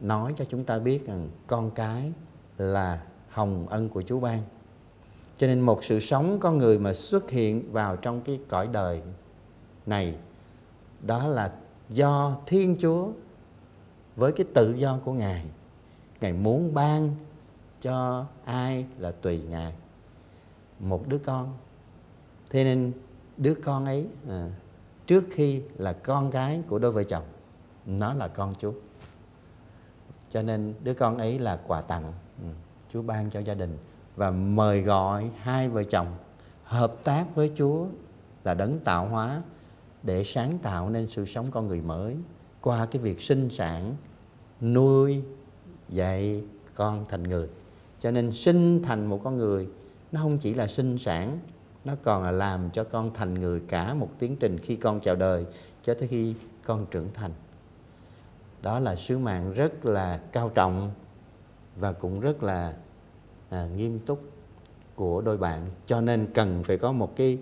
nói 0.01 0.33
cho 0.37 0.45
chúng 0.45 0.63
ta 0.63 0.79
biết 0.79 1.07
rằng 1.07 1.29
con 1.47 1.71
cái 1.71 2.11
là 2.57 3.03
hồng 3.29 3.67
ân 3.69 3.89
của 3.89 4.01
Chúa 4.01 4.19
ban. 4.19 4.41
Cho 5.37 5.47
nên 5.47 5.59
một 5.59 5.83
sự 5.83 5.99
sống 5.99 6.37
con 6.39 6.57
người 6.57 6.79
mà 6.79 6.93
xuất 6.93 7.31
hiện 7.31 7.71
vào 7.71 7.95
trong 7.95 8.21
cái 8.21 8.39
cõi 8.47 8.67
đời 8.71 9.01
này 9.85 10.15
đó 11.01 11.27
là 11.27 11.53
do 11.89 12.37
Thiên 12.45 12.75
Chúa 12.79 13.11
với 14.15 14.31
cái 14.31 14.45
tự 14.53 14.73
do 14.73 14.99
của 15.03 15.13
Ngài. 15.13 15.45
Ngài 16.21 16.33
muốn 16.33 16.73
ban 16.73 17.15
cho 17.81 18.25
ai 18.45 18.85
là 18.97 19.11
tùy 19.11 19.41
Ngài. 19.49 19.73
Một 20.79 21.07
đứa 21.07 21.17
con. 21.17 21.53
Thế 22.49 22.63
nên 22.63 22.91
đứa 23.41 23.53
con 23.63 23.85
ấy 23.85 24.07
à, 24.29 24.49
trước 25.07 25.23
khi 25.31 25.61
là 25.77 25.93
con 25.93 26.29
gái 26.29 26.61
của 26.67 26.79
đôi 26.79 26.91
vợ 26.91 27.03
chồng 27.03 27.23
nó 27.85 28.13
là 28.13 28.27
con 28.27 28.55
Chúa 28.55 28.73
cho 30.29 30.41
nên 30.41 30.73
đứa 30.83 30.93
con 30.93 31.17
ấy 31.17 31.39
là 31.39 31.59
quà 31.67 31.81
tặng 31.81 32.13
ừ, 32.41 32.47
Chúa 32.89 33.01
ban 33.01 33.29
cho 33.29 33.39
gia 33.39 33.53
đình 33.53 33.77
và 34.15 34.31
mời 34.31 34.81
gọi 34.81 35.29
hai 35.37 35.69
vợ 35.69 35.83
chồng 35.83 36.07
hợp 36.63 36.95
tác 37.03 37.25
với 37.35 37.51
Chúa 37.55 37.85
là 38.43 38.53
đấng 38.53 38.79
tạo 38.79 39.07
hóa 39.07 39.41
để 40.03 40.23
sáng 40.23 40.57
tạo 40.57 40.89
nên 40.89 41.07
sự 41.09 41.25
sống 41.25 41.45
con 41.51 41.67
người 41.67 41.81
mới 41.81 42.17
qua 42.61 42.85
cái 42.85 43.01
việc 43.01 43.21
sinh 43.21 43.49
sản 43.49 43.95
nuôi 44.61 45.23
dạy 45.89 46.43
con 46.75 47.05
thành 47.09 47.23
người. 47.23 47.47
Cho 47.99 48.11
nên 48.11 48.31
sinh 48.31 48.81
thành 48.83 49.05
một 49.05 49.21
con 49.23 49.37
người 49.37 49.67
nó 50.11 50.21
không 50.21 50.37
chỉ 50.37 50.53
là 50.53 50.67
sinh 50.67 50.97
sản 50.97 51.39
nó 51.85 51.93
còn 52.03 52.23
là 52.23 52.31
làm 52.31 52.69
cho 52.73 52.83
con 52.83 53.13
thành 53.13 53.33
người 53.33 53.61
cả 53.67 53.93
một 53.93 54.09
tiến 54.19 54.35
trình 54.39 54.57
khi 54.57 54.75
con 54.75 54.99
chào 54.99 55.15
đời 55.15 55.45
cho 55.81 55.93
tới 55.93 56.07
khi 56.07 56.33
con 56.65 56.85
trưởng 56.91 57.07
thành. 57.13 57.31
Đó 58.61 58.79
là 58.79 58.95
sứ 58.95 59.17
mạng 59.17 59.53
rất 59.53 59.85
là 59.85 60.19
cao 60.31 60.49
trọng 60.49 60.91
và 61.75 61.93
cũng 61.93 62.19
rất 62.19 62.43
là 62.43 62.73
à, 63.49 63.67
nghiêm 63.75 63.99
túc 63.99 64.21
của 64.95 65.21
đôi 65.21 65.37
bạn. 65.37 65.65
Cho 65.85 66.01
nên 66.01 66.27
cần 66.33 66.63
phải 66.63 66.77
có 66.77 66.91
một 66.91 67.15
cái 67.15 67.37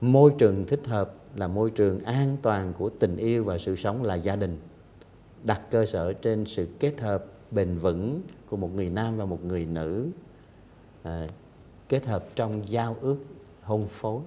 môi 0.00 0.32
trường 0.38 0.66
thích 0.66 0.86
hợp 0.86 1.14
là 1.36 1.48
môi 1.48 1.70
trường 1.70 2.04
an 2.04 2.36
toàn 2.42 2.72
của 2.72 2.90
tình 2.90 3.16
yêu 3.16 3.44
và 3.44 3.58
sự 3.58 3.76
sống 3.76 4.02
là 4.02 4.14
gia 4.14 4.36
đình. 4.36 4.58
Đặt 5.44 5.60
cơ 5.70 5.86
sở 5.86 6.12
trên 6.12 6.44
sự 6.44 6.68
kết 6.80 7.00
hợp 7.00 7.24
bền 7.50 7.76
vững 7.76 8.22
của 8.48 8.56
một 8.56 8.74
người 8.74 8.90
nam 8.90 9.16
và 9.16 9.24
một 9.24 9.44
người 9.44 9.64
nữ 9.64 10.08
à, 11.02 11.26
kết 11.88 12.06
hợp 12.06 12.26
trong 12.34 12.68
giao 12.68 12.96
ước 13.00 13.16
hôn 13.68 13.88
phối. 13.88 14.22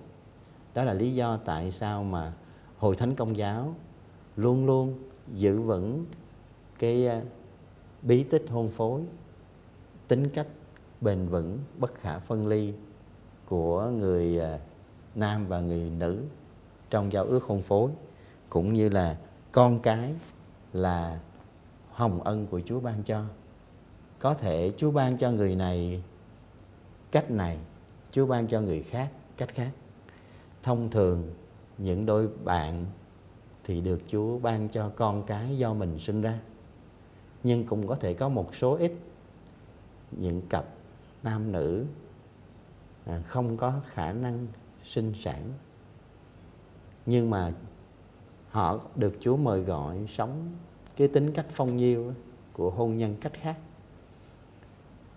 Đó 0.74 0.84
là 0.84 0.94
lý 0.94 1.16
do 1.16 1.38
tại 1.38 1.72
sao 1.72 2.04
mà 2.04 2.34
hội 2.78 2.96
thánh 2.96 3.16
công 3.16 3.38
giáo 3.38 3.76
luôn 4.36 4.66
luôn 4.66 5.00
giữ 5.34 5.62
vững 5.62 6.06
cái 6.80 7.08
ờ, 7.08 7.22
bí 8.02 8.24
tích 8.24 8.46
hôn 8.50 8.68
phối, 8.68 9.02
tính 10.08 10.30
cách 10.30 10.48
bền 11.02 11.28
vững, 11.28 11.60
bất 11.78 11.96
khả 11.96 12.20
phân 12.20 12.48
ly 12.48 12.74
của 13.46 13.86
người 13.86 14.38
ờ, 14.38 14.60
nam 15.16 15.48
và 15.48 15.60
người 15.60 15.90
nữ 15.90 16.24
trong 16.90 17.12
giao 17.12 17.26
ước 17.26 17.44
hôn 17.44 17.62
phối, 17.62 17.92
cũng 18.50 18.74
như 18.74 18.90
là 18.90 19.18
con 19.52 19.80
cái 19.80 20.14
là 20.74 21.20
hồng 21.92 22.24
ân 22.24 22.48
của 22.48 22.62
Chúa 22.66 22.80
ban 22.80 23.04
cho. 23.04 23.24
Có 24.20 24.34
thể 24.34 24.72
Chúa 24.78 24.92
ban 24.92 25.18
cho 25.18 25.32
người 25.32 25.56
này 25.56 26.04
cách 27.12 27.32
này, 27.32 27.58
Chúa 28.12 28.26
ban 28.26 28.48
cho 28.48 28.62
người 28.62 28.84
khác 28.84 29.10
cách 29.42 29.56
khác. 29.56 29.72
Thông 30.64 30.90
thường, 30.90 31.34
những 31.78 32.06
đôi 32.06 32.28
bạn 32.44 32.86
thì 33.64 33.82
được 33.82 34.02
Chúa 34.08 34.38
ban 34.38 34.70
cho 34.70 34.92
con 34.96 35.24
cái 35.24 35.58
do 35.58 35.74
mình 35.74 36.00
sinh 36.00 36.22
ra. 36.22 36.40
Nhưng 37.44 37.66
cũng 37.66 37.88
có 37.88 37.96
thể 37.96 38.14
có 38.14 38.30
một 38.30 38.56
số 38.56 38.76
ít, 38.76 38.94
những 40.12 40.42
cặp 40.50 40.66
nam 41.24 41.52
nữ 41.52 41.86
à, 43.06 43.22
không 43.26 43.58
có 43.58 43.74
khả 43.86 44.14
năng 44.14 44.48
sinh 44.84 45.14
sản. 45.16 45.54
Nhưng 47.06 47.30
mà 47.30 47.52
họ 48.50 48.80
được 48.96 49.16
Chúa 49.20 49.38
mời 49.38 49.62
gọi 49.62 50.06
sống 50.08 50.52
cái 50.96 51.08
tính 51.08 51.34
cách 51.34 51.46
phong 51.50 51.78
nhiêu 51.78 52.14
của 52.54 52.70
hôn 52.70 52.98
nhân 52.98 53.16
cách 53.22 53.34
khác. 53.34 53.58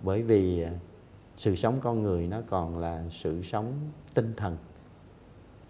Bởi 0.03 0.23
vì 0.23 0.63
à, 0.63 0.73
sự 1.37 1.55
sống 1.55 1.81
con 1.81 2.03
người 2.03 2.27
nó 2.27 2.41
còn 2.49 2.79
là 2.79 3.05
sự 3.11 3.43
sống 3.43 3.73
tinh 4.15 4.35
thần. 4.37 4.57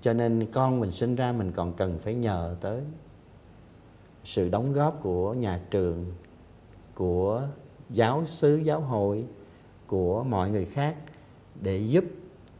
Cho 0.01 0.13
nên 0.13 0.47
con 0.53 0.81
mình 0.81 0.93
sinh 0.93 1.15
ra 1.15 1.33
mình 1.33 1.53
còn 1.53 1.73
cần 1.73 1.99
phải 1.99 2.15
nhờ 2.15 2.57
tới 2.61 2.83
sự 4.25 4.49
đóng 4.49 4.73
góp 4.73 5.01
của 5.03 5.35
nhà 5.35 5.61
trường, 5.71 6.13
của 6.95 7.43
giáo 7.91 8.27
sứ 8.27 8.57
giáo 8.57 8.81
hội, 8.81 9.25
của 9.87 10.25
mọi 10.25 10.51
người 10.51 10.65
khác 10.65 10.97
để 11.61 11.79
giúp 11.79 12.05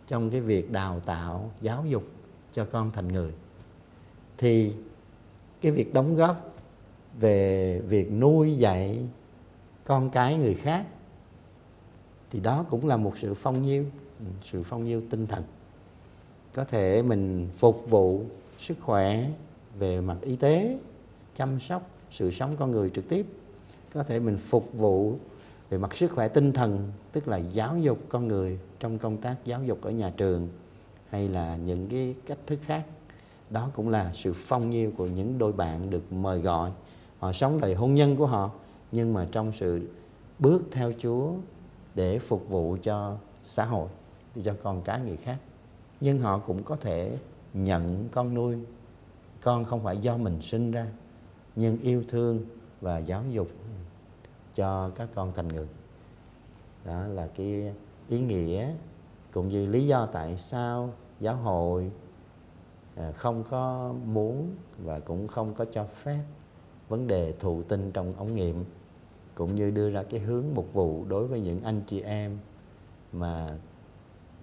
trong 0.07 0.31
cái 0.31 0.41
việc 0.41 0.73
đào 0.73 1.01
tạo, 1.01 1.51
giáo 1.61 1.85
dục 1.87 2.05
cho 2.53 2.65
con 2.65 2.91
thành 2.91 3.09
người. 3.09 3.33
Thì 4.39 4.75
cái 5.61 5.73
việc 5.73 5.95
đóng 5.95 6.17
góp 6.17 6.55
về 7.21 7.81
việc 7.81 8.13
nuôi 8.13 8.57
dạy 8.57 9.07
con 9.85 10.11
cái 10.11 10.37
người 10.37 10.55
khác 10.55 10.87
thì 12.31 12.41
đó 12.41 12.65
cũng 12.71 12.87
là 12.87 12.97
một 12.97 13.19
sự 13.19 13.35
phong 13.35 13.63
nhiêu, 13.63 13.85
sự 14.43 14.63
phong 14.63 14.85
nhiêu 14.85 15.03
tinh 15.11 15.27
thần 15.27 15.43
có 16.55 16.65
thể 16.65 17.03
mình 17.03 17.49
phục 17.55 17.91
vụ 17.91 18.23
sức 18.59 18.77
khỏe 18.81 19.31
về 19.79 20.01
mặt 20.01 20.17
y 20.21 20.37
tế, 20.37 20.79
chăm 21.35 21.61
sóc 21.61 21.91
sự 22.11 22.31
sống 22.31 22.57
con 22.59 22.71
người 22.71 22.91
trực 22.91 23.09
tiếp. 23.09 23.27
Có 23.93 24.03
thể 24.03 24.21
mình 24.21 24.37
phục 24.37 24.73
vụ 24.73 25.17
về 25.71 25.79
mặt 25.79 25.97
sức 25.97 26.11
khỏe 26.11 26.29
tinh 26.29 26.53
thần, 26.53 26.93
tức 27.13 27.29
là 27.29 27.37
giáo 27.37 27.79
dục 27.79 27.99
con 28.09 28.29
người 28.29 28.59
trong 28.81 28.99
công 28.99 29.17
tác 29.17 29.37
giáo 29.45 29.65
dục 29.65 29.79
ở 29.83 29.91
nhà 29.91 30.13
trường 30.17 30.49
hay 31.09 31.29
là 31.29 31.57
những 31.57 31.89
cái 31.89 32.15
cách 32.27 32.39
thức 32.47 32.59
khác. 32.65 32.85
Đó 33.51 33.71
cũng 33.75 33.89
là 33.89 34.13
sự 34.13 34.33
phong 34.33 34.71
nhiêu 34.71 34.93
của 34.97 35.07
những 35.07 35.39
đôi 35.39 35.53
bạn 35.53 35.91
được 35.91 36.13
mời 36.13 36.39
gọi. 36.39 36.71
Họ 37.19 37.33
sống 37.33 37.61
đời 37.61 37.75
hôn 37.75 37.95
nhân 37.95 38.17
của 38.17 38.27
họ, 38.27 38.51
nhưng 38.93 39.15
mà 39.15 39.29
trong 39.33 39.53
sự 39.53 39.89
bước 40.39 40.63
theo 40.71 40.93
Chúa 40.99 41.33
để 41.95 42.19
phục 42.19 42.49
vụ 42.49 42.77
cho 42.83 43.17
xã 43.45 43.65
hội, 43.65 43.89
cho 44.45 44.55
con 44.63 44.83
cái 44.83 45.01
người 45.01 45.17
khác 45.17 45.37
nhưng 46.01 46.19
họ 46.19 46.39
cũng 46.39 46.63
có 46.63 46.77
thể 46.77 47.19
nhận 47.55 48.09
con 48.13 48.35
nuôi. 48.35 48.57
Con 49.43 49.65
không 49.65 49.83
phải 49.85 49.99
do 49.99 50.17
mình 50.17 50.41
sinh 50.41 50.71
ra, 50.71 50.87
nhưng 51.57 51.79
yêu 51.79 52.05
thương 52.09 52.45
và 52.81 52.99
giáo 52.99 53.25
dục 53.31 53.49
cho 54.55 54.91
các 54.91 55.09
con 55.15 55.33
thành 55.35 55.49
người. 55.49 55.69
Đó 56.85 57.07
là 57.07 57.27
cái 57.27 57.73
ý 58.09 58.21
nghĩa 58.21 58.75
cũng 59.33 59.49
như 59.49 59.67
lý 59.67 59.87
do 59.87 60.07
tại 60.07 60.37
sao 60.37 60.93
giáo 61.21 61.37
hội 61.37 61.91
à, 62.97 63.13
không 63.13 63.45
có 63.51 63.95
muốn 64.07 64.55
và 64.79 65.01
cũng 65.01 65.29
không 65.29 65.55
có 65.55 65.65
cho 65.65 65.85
phép 65.85 66.21
vấn 66.89 67.07
đề 67.07 67.35
thụ 67.39 67.63
tinh 67.63 67.91
trong 67.93 68.15
ống 68.17 68.35
nghiệm, 68.35 68.65
cũng 69.35 69.55
như 69.55 69.71
đưa 69.71 69.91
ra 69.91 70.03
cái 70.03 70.21
hướng 70.21 70.45
mục 70.55 70.73
vụ 70.73 71.05
đối 71.09 71.27
với 71.27 71.41
những 71.41 71.63
anh 71.63 71.83
chị 71.87 72.01
em 72.01 72.39
mà 73.13 73.59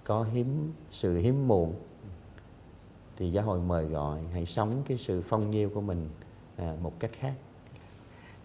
có 0.04 0.24
hiếm 0.24 0.74
sự 0.90 1.18
hiếm 1.18 1.48
muộn 1.48 1.76
thì 3.18 3.32
giáo 3.32 3.46
hội 3.46 3.60
mời 3.60 3.86
gọi 3.86 4.20
hãy 4.34 4.46
sống 4.46 4.84
cái 4.88 4.98
sự 4.98 5.22
phong 5.22 5.52
nhiêu 5.52 5.70
của 5.74 5.82
mình 5.82 6.10
à, 6.58 6.74
một 6.82 7.00
cách 7.00 7.12
khác. 7.20 7.34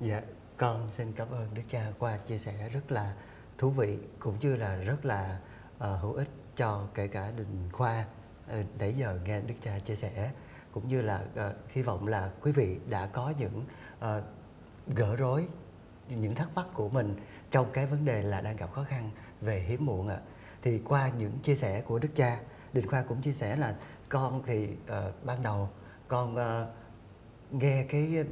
Dạ, 0.01 0.23
con 0.57 0.89
xin 0.97 1.13
cảm 1.13 1.31
ơn 1.31 1.55
Đức 1.55 1.63
Cha 1.71 1.93
qua 1.99 2.17
chia 2.17 2.39
sẻ 2.39 2.69
rất 2.69 2.93
là 2.93 3.15
thú 3.59 3.71
vị 3.71 3.99
cũng 4.19 4.35
như 4.41 4.57
là 4.57 4.77
rất 4.77 5.05
là 5.05 5.41
uh, 5.77 6.01
hữu 6.01 6.13
ích 6.13 6.29
cho 6.57 6.87
kể 6.95 7.09
cả 7.09 7.33
đình 7.37 7.69
khoa 7.73 8.05
uh, 8.51 8.67
nãy 8.79 8.95
giờ 8.95 9.19
nghe 9.25 9.41
Đức 9.41 9.55
Cha 9.63 9.79
chia 9.79 9.97
sẻ 9.97 10.33
cũng 10.73 10.89
như 10.89 11.03
là 11.03 11.25
uh, 11.35 11.57
hy 11.69 11.83
vọng 11.83 12.07
là 12.07 12.31
quý 12.43 12.53
vị 12.53 12.77
đã 12.89 13.07
có 13.07 13.33
những 13.39 13.65
uh, 13.99 14.25
gỡ 14.97 15.17
rối 15.17 15.49
những 16.09 16.35
thắc 16.35 16.49
mắc 16.55 16.67
của 16.75 16.89
mình 16.89 17.15
trong 17.51 17.71
cái 17.73 17.87
vấn 17.87 18.05
đề 18.05 18.23
là 18.23 18.41
đang 18.41 18.57
gặp 18.57 18.73
khó 18.73 18.85
khăn 18.85 19.11
về 19.41 19.61
hiếm 19.61 19.87
muộn 19.87 20.09
ạ. 20.09 20.15
À. 20.15 20.36
Thì 20.67 20.81
qua 20.85 21.11
những 21.19 21.39
chia 21.43 21.55
sẻ 21.55 21.81
của 21.81 21.99
Đức 21.99 22.09
Cha, 22.15 22.41
Đình 22.73 22.87
Khoa 22.87 23.03
cũng 23.03 23.23
chia 23.23 23.33
sẻ 23.33 23.57
là 23.57 23.75
con 24.09 24.43
thì 24.47 24.69
uh, 24.69 25.25
ban 25.25 25.43
đầu 25.43 25.69
con 26.09 26.35
uh, 26.35 26.69
nghe 27.51 27.85
cái 27.89 28.25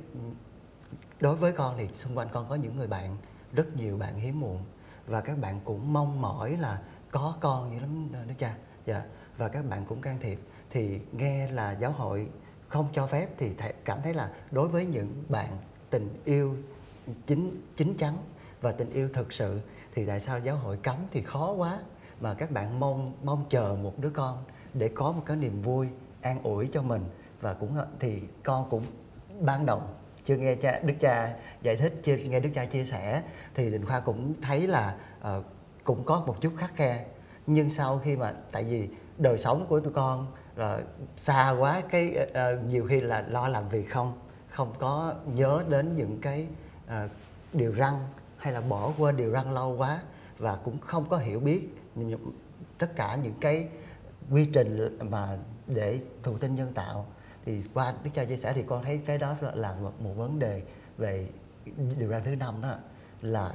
đối 1.21 1.37
với 1.37 1.53
con 1.53 1.75
thì 1.79 1.89
xung 1.89 2.19
quanh 2.19 2.29
con 2.33 2.47
có 2.49 2.55
những 2.55 2.77
người 2.77 2.87
bạn 2.87 3.17
rất 3.53 3.77
nhiều 3.77 3.99
bạn 3.99 4.17
hiếm 4.17 4.41
muộn. 4.41 4.63
Và 5.07 5.21
các 5.21 5.39
bạn 5.39 5.61
cũng 5.65 5.93
mong 5.93 6.21
mỏi 6.21 6.57
là 6.57 6.83
có 7.11 7.37
con 7.41 7.75
như 7.75 7.81
lắm 7.81 8.09
ờ, 8.13 8.25
đức 8.25 8.35
cha. 8.39 8.55
Dạ. 8.87 9.03
Và 9.37 9.49
các 9.49 9.65
bạn 9.71 9.85
cũng 9.89 10.01
can 10.01 10.19
thiệp. 10.21 10.39
Thì 10.71 11.01
nghe 11.13 11.51
là 11.51 11.73
giáo 11.73 11.93
hội 11.93 12.29
không 12.69 12.89
cho 12.93 13.07
phép 13.07 13.29
thì 13.39 13.53
cảm 13.85 14.03
thấy 14.03 14.15
là 14.15 14.31
đối 14.51 14.69
với 14.69 14.87
những 14.87 15.25
bạn 15.29 15.59
tình 15.91 16.21
yêu 16.25 16.57
chính 17.27 17.63
chính 17.77 17.97
chắn 17.97 18.17
và 18.61 18.73
tình 18.73 18.91
yêu 18.91 19.09
thực 19.13 19.33
sự 19.33 19.61
thì 19.95 20.07
tại 20.07 20.21
sao 20.21 20.39
giáo 20.39 20.57
hội 20.57 20.77
cấm 20.77 20.97
thì 21.11 21.23
khó 21.23 21.53
quá 21.53 21.79
mà 22.25 22.35
các 22.35 22.51
bạn 22.51 22.81
mong 22.81 23.13
mong 23.25 23.45
chờ 23.51 23.77
một 23.83 23.99
đứa 23.99 24.11
con 24.11 24.45
để 24.75 24.89
có 24.89 25.13
một 25.13 25.23
cái 25.27 25.37
niềm 25.37 25.63
vui 25.63 25.89
an 26.21 26.43
ủi 26.43 26.69
cho 26.73 26.83
mình. 26.83 27.05
Và 27.41 27.55
cũng 27.55 27.77
thì 28.01 28.23
con 28.43 28.71
cũng 28.71 28.85
ban 29.41 29.67
đầu 29.67 29.83
chưa 30.25 30.37
nghe 30.37 30.55
cha 30.55 30.81
đức 30.85 30.95
cha 31.01 31.35
giải 31.63 31.77
thích 31.77 32.01
chưa 32.03 32.17
nghe 32.17 32.41
đức 32.41 32.51
cha 32.55 32.65
chia 32.65 32.85
sẻ 32.85 33.23
thì 33.55 33.71
đình 33.71 33.85
khoa 33.85 34.01
cũng 34.01 34.35
thấy 34.43 34.67
là 34.67 34.97
uh, 35.21 35.45
cũng 35.85 36.05
có 36.05 36.23
một 36.27 36.37
chút 36.41 36.53
khắc 36.57 36.77
khe. 36.77 37.05
Nhưng 37.47 37.71
sau 37.71 37.99
khi 37.99 38.17
mà 38.17 38.33
tại 38.53 38.65
vì 38.65 38.89
đời 39.19 39.39
sống 39.39 39.67
của 39.69 39.81
tụi 39.81 39.93
con 39.93 40.27
là 40.57 40.81
xa 41.17 41.51
quá 41.51 41.83
cái 41.91 42.17
uh, 42.31 42.65
nhiều 42.65 42.87
khi 42.89 43.01
là 43.01 43.25
lo 43.29 43.49
làm 43.49 43.69
việc 43.69 43.91
không 43.91 44.19
không 44.49 44.75
có 44.79 45.15
nhớ 45.27 45.65
đến 45.69 45.97
những 45.97 46.19
cái 46.21 46.47
uh, 46.87 47.11
điều 47.53 47.73
răng 47.73 48.09
hay 48.37 48.53
là 48.53 48.61
bỏ 48.61 48.93
quên 48.99 49.17
điều 49.17 49.31
răng 49.31 49.53
lâu 49.53 49.77
quá 49.79 50.01
và 50.39 50.57
cũng 50.57 50.79
không 50.79 51.09
có 51.09 51.17
hiểu 51.17 51.41
biết 51.41 51.69
tất 52.79 52.97
cả 52.97 53.19
những 53.23 53.35
cái 53.41 53.69
quy 54.31 54.47
trình 54.53 54.99
mà 55.11 55.39
để 55.67 56.01
thụ 56.23 56.39
tinh 56.39 56.55
nhân 56.55 56.73
tạo 56.73 57.07
thì 57.45 57.63
qua 57.75 57.95
đức 58.05 58.11
cha 58.15 58.25
chia 58.25 58.37
sẻ 58.37 58.53
thì 58.53 58.63
con 58.63 58.85
thấy 58.85 59.01
cái 59.07 59.19
đó 59.19 59.37
là 59.55 59.75
một, 59.83 59.93
một 60.01 60.13
vấn 60.17 60.39
đề 60.39 60.63
về 60.99 61.27
điều 61.99 62.09
răn 62.09 62.25
thứ 62.25 62.37
năm 62.37 62.55
đó 62.63 62.75
là 63.23 63.55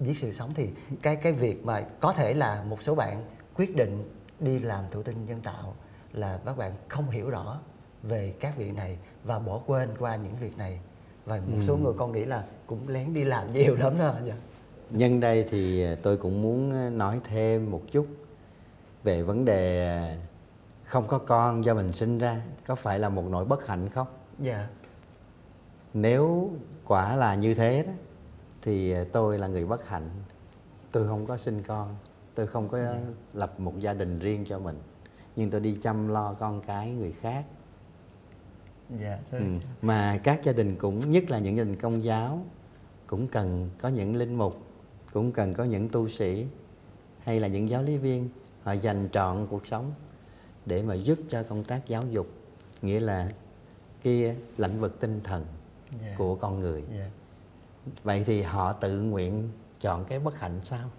giết 0.00 0.18
sự 0.18 0.32
sống 0.32 0.54
thì 0.54 0.68
cái 1.02 1.16
cái 1.16 1.32
việc 1.32 1.64
mà 1.64 1.84
có 2.00 2.12
thể 2.12 2.34
là 2.34 2.64
một 2.68 2.82
số 2.82 2.94
bạn 2.94 3.24
quyết 3.56 3.76
định 3.76 4.10
đi 4.40 4.58
làm 4.58 4.84
thụ 4.90 5.02
tinh 5.02 5.26
nhân 5.26 5.40
tạo 5.40 5.74
là 6.12 6.40
các 6.44 6.56
bạn 6.56 6.72
không 6.88 7.10
hiểu 7.10 7.30
rõ 7.30 7.58
về 8.02 8.34
các 8.40 8.56
việc 8.56 8.74
này 8.74 8.98
và 9.24 9.38
bỏ 9.38 9.60
quên 9.66 9.88
qua 9.98 10.16
những 10.16 10.36
việc 10.36 10.58
này 10.58 10.80
và 11.24 11.36
một 11.36 11.56
ừ. 11.56 11.64
số 11.66 11.76
người 11.76 11.92
con 11.96 12.12
nghĩ 12.12 12.24
là 12.24 12.44
cũng 12.66 12.88
lén 12.88 13.14
đi 13.14 13.24
làm 13.24 13.52
nhiều 13.52 13.74
lắm 13.74 13.98
đó 13.98 14.14
dạ. 14.24 14.34
Nhân 14.92 15.20
đây 15.20 15.46
thì 15.50 15.86
tôi 16.02 16.16
cũng 16.16 16.42
muốn 16.42 16.98
nói 16.98 17.20
thêm 17.24 17.70
một 17.70 17.82
chút 17.90 18.06
về 19.02 19.22
vấn 19.22 19.44
đề 19.44 20.16
không 20.84 21.06
có 21.08 21.18
con 21.18 21.64
do 21.64 21.74
mình 21.74 21.92
sinh 21.92 22.18
ra 22.18 22.42
có 22.66 22.74
phải 22.74 22.98
là 22.98 23.08
một 23.08 23.24
nỗi 23.30 23.44
bất 23.44 23.66
hạnh 23.66 23.88
không? 23.88 24.06
Dạ. 24.38 24.68
Nếu 25.94 26.50
quả 26.86 27.16
là 27.16 27.34
như 27.34 27.54
thế 27.54 27.82
đó 27.86 27.92
thì 28.62 28.94
tôi 29.12 29.38
là 29.38 29.46
người 29.46 29.66
bất 29.66 29.88
hạnh. 29.88 30.10
Tôi 30.92 31.06
không 31.06 31.26
có 31.26 31.36
sinh 31.36 31.62
con 31.62 31.96
tôi 32.34 32.46
không 32.46 32.68
có 32.68 32.78
dạ. 32.78 33.00
lập 33.34 33.60
một 33.60 33.78
gia 33.78 33.94
đình 33.94 34.18
riêng 34.18 34.44
cho 34.48 34.58
mình. 34.58 34.78
Nhưng 35.36 35.50
tôi 35.50 35.60
đi 35.60 35.78
chăm 35.82 36.08
lo 36.08 36.34
con 36.34 36.60
cái 36.60 36.90
người 36.90 37.12
khác. 37.20 37.44
Dạ 39.00 39.18
ừ. 39.30 39.42
mà 39.82 40.20
các 40.24 40.42
gia 40.42 40.52
đình 40.52 40.76
cũng 40.76 41.10
nhất 41.10 41.30
là 41.30 41.38
những 41.38 41.56
gia 41.56 41.64
đình 41.64 41.76
công 41.76 42.04
giáo 42.04 42.44
cũng 43.06 43.28
cần 43.28 43.70
có 43.80 43.88
những 43.88 44.16
linh 44.16 44.34
mục 44.34 44.71
cũng 45.12 45.32
cần 45.32 45.54
có 45.54 45.64
những 45.64 45.88
tu 45.88 46.08
sĩ 46.08 46.46
hay 47.20 47.40
là 47.40 47.48
những 47.48 47.68
giáo 47.68 47.82
lý 47.82 47.98
viên 47.98 48.28
họ 48.62 48.72
dành 48.72 49.08
trọn 49.12 49.46
cuộc 49.50 49.66
sống 49.66 49.92
để 50.66 50.82
mà 50.82 50.94
giúp 50.94 51.18
cho 51.28 51.42
công 51.42 51.64
tác 51.64 51.80
giáo 51.86 52.02
dục 52.10 52.26
nghĩa 52.82 53.00
là 53.00 53.32
cái 54.02 54.36
lĩnh 54.56 54.80
vực 54.80 55.00
tinh 55.00 55.20
thần 55.24 55.46
yeah. 56.02 56.18
Của 56.18 56.34
con 56.34 56.60
người 56.60 56.84
yeah. 56.94 57.10
Vậy 58.04 58.22
thì 58.26 58.42
họ 58.42 58.72
tự 58.72 59.02
nguyện 59.02 59.50
chọn 59.80 60.04
cái 60.04 60.18
bất 60.18 60.38
hạnh 60.38 60.60
sao 60.62 60.90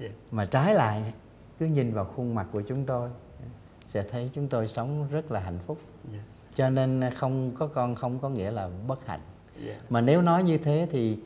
yeah. 0.00 0.12
Mà 0.30 0.46
trái 0.46 0.74
lại 0.74 1.12
cứ 1.58 1.66
nhìn 1.66 1.92
vào 1.92 2.04
khuôn 2.04 2.34
mặt 2.34 2.46
của 2.52 2.62
chúng 2.66 2.84
tôi 2.84 3.10
sẽ 3.86 4.02
thấy 4.10 4.30
chúng 4.32 4.48
tôi 4.48 4.68
sống 4.68 5.08
rất 5.10 5.30
là 5.30 5.40
hạnh 5.40 5.58
phúc 5.66 5.78
yeah. 6.12 6.24
cho 6.54 6.70
nên 6.70 7.10
không 7.16 7.52
có 7.54 7.66
con 7.66 7.94
không 7.94 8.18
có 8.18 8.28
nghĩa 8.28 8.50
là 8.50 8.70
bất 8.86 9.06
hạnh 9.06 9.20
yeah. 9.66 9.78
mà 9.90 10.00
nếu 10.00 10.22
nói 10.22 10.42
như 10.42 10.58
thế 10.58 10.88
thì 10.90 11.18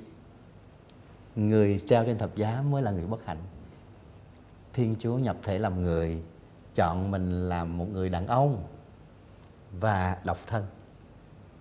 người 1.37 1.81
treo 1.87 2.05
trên 2.05 2.19
thập 2.19 2.37
giá 2.37 2.63
mới 2.71 2.83
là 2.83 2.91
người 2.91 3.07
bất 3.07 3.25
hạnh. 3.25 3.39
Thiên 4.73 4.97
chúa 4.99 5.19
nhập 5.19 5.37
thể 5.43 5.59
làm 5.59 5.83
người 5.83 6.23
chọn 6.75 7.11
mình 7.11 7.49
làm 7.49 7.79
một 7.79 7.89
người 7.93 8.09
đàn 8.09 8.27
ông 8.27 8.67
và 9.73 10.17
độc 10.25 10.39
thân 10.47 10.67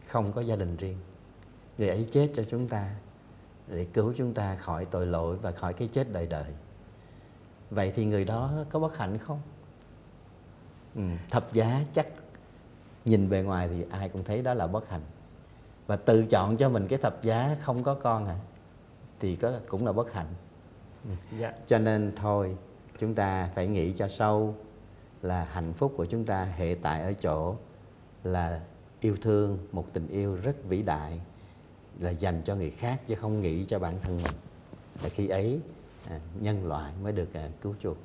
không 0.07 0.31
có 0.31 0.41
gia 0.41 0.55
đình 0.55 0.77
riêng. 0.77 0.97
Người 1.77 1.89
ấy 1.89 2.07
chết 2.11 2.29
cho 2.35 2.43
chúng 2.43 2.67
ta 2.67 2.95
để 3.67 3.85
cứu 3.93 4.13
chúng 4.17 4.33
ta 4.33 4.55
khỏi 4.55 4.85
tội 4.85 5.05
lỗi 5.05 5.37
và 5.37 5.51
khỏi 5.51 5.73
cái 5.73 5.89
chết 5.91 6.11
đời 6.11 6.27
đời. 6.27 6.53
Vậy 7.69 7.91
thì 7.95 8.05
người 8.05 8.25
đó 8.25 8.51
có 8.69 8.79
bất 8.79 8.97
hạnh 8.97 9.17
không? 9.17 9.41
Ừ, 10.95 11.01
thập 11.29 11.53
giá 11.53 11.81
chắc 11.93 12.07
nhìn 13.05 13.29
bề 13.29 13.43
ngoài 13.43 13.67
thì 13.67 13.85
ai 13.89 14.09
cũng 14.09 14.23
thấy 14.23 14.41
đó 14.41 14.53
là 14.53 14.67
bất 14.67 14.89
hạnh. 14.89 15.01
Và 15.87 15.95
tự 15.95 16.25
chọn 16.25 16.57
cho 16.57 16.69
mình 16.69 16.87
cái 16.87 16.99
thập 16.99 17.23
giá 17.23 17.57
không 17.61 17.83
có 17.83 17.93
con 17.93 18.27
à 18.27 18.39
thì 19.21 19.35
có 19.35 19.53
cũng 19.67 19.85
là 19.85 19.91
bất 19.91 20.13
hạnh 20.13 20.33
ừ. 21.05 21.11
dạ. 21.39 21.53
cho 21.67 21.79
nên 21.79 22.11
thôi 22.15 22.57
chúng 22.99 23.15
ta 23.15 23.49
phải 23.55 23.67
nghĩ 23.67 23.93
cho 23.93 24.07
sâu 24.07 24.55
là 25.21 25.43
hạnh 25.43 25.73
phúc 25.73 25.93
của 25.97 26.05
chúng 26.05 26.25
ta 26.25 26.43
hệ 26.43 26.75
tại 26.81 27.01
ở 27.01 27.13
chỗ 27.13 27.55
là 28.23 28.61
yêu 28.99 29.15
thương 29.21 29.57
một 29.71 29.85
tình 29.93 30.07
yêu 30.07 30.35
rất 30.35 30.65
vĩ 30.65 30.81
đại 30.81 31.21
là 31.99 32.09
dành 32.09 32.41
cho 32.45 32.55
người 32.55 32.69
khác 32.69 33.01
chứ 33.07 33.15
không 33.15 33.41
nghĩ 33.41 33.65
cho 33.65 33.79
bản 33.79 33.93
thân 34.01 34.17
mình 34.23 34.35
và 35.01 35.09
khi 35.09 35.27
ấy 35.27 35.59
à, 36.09 36.19
nhân 36.39 36.67
loại 36.67 36.93
mới 37.03 37.13
được 37.13 37.33
à, 37.33 37.49
cứu 37.61 37.75
chuộc 37.79 37.97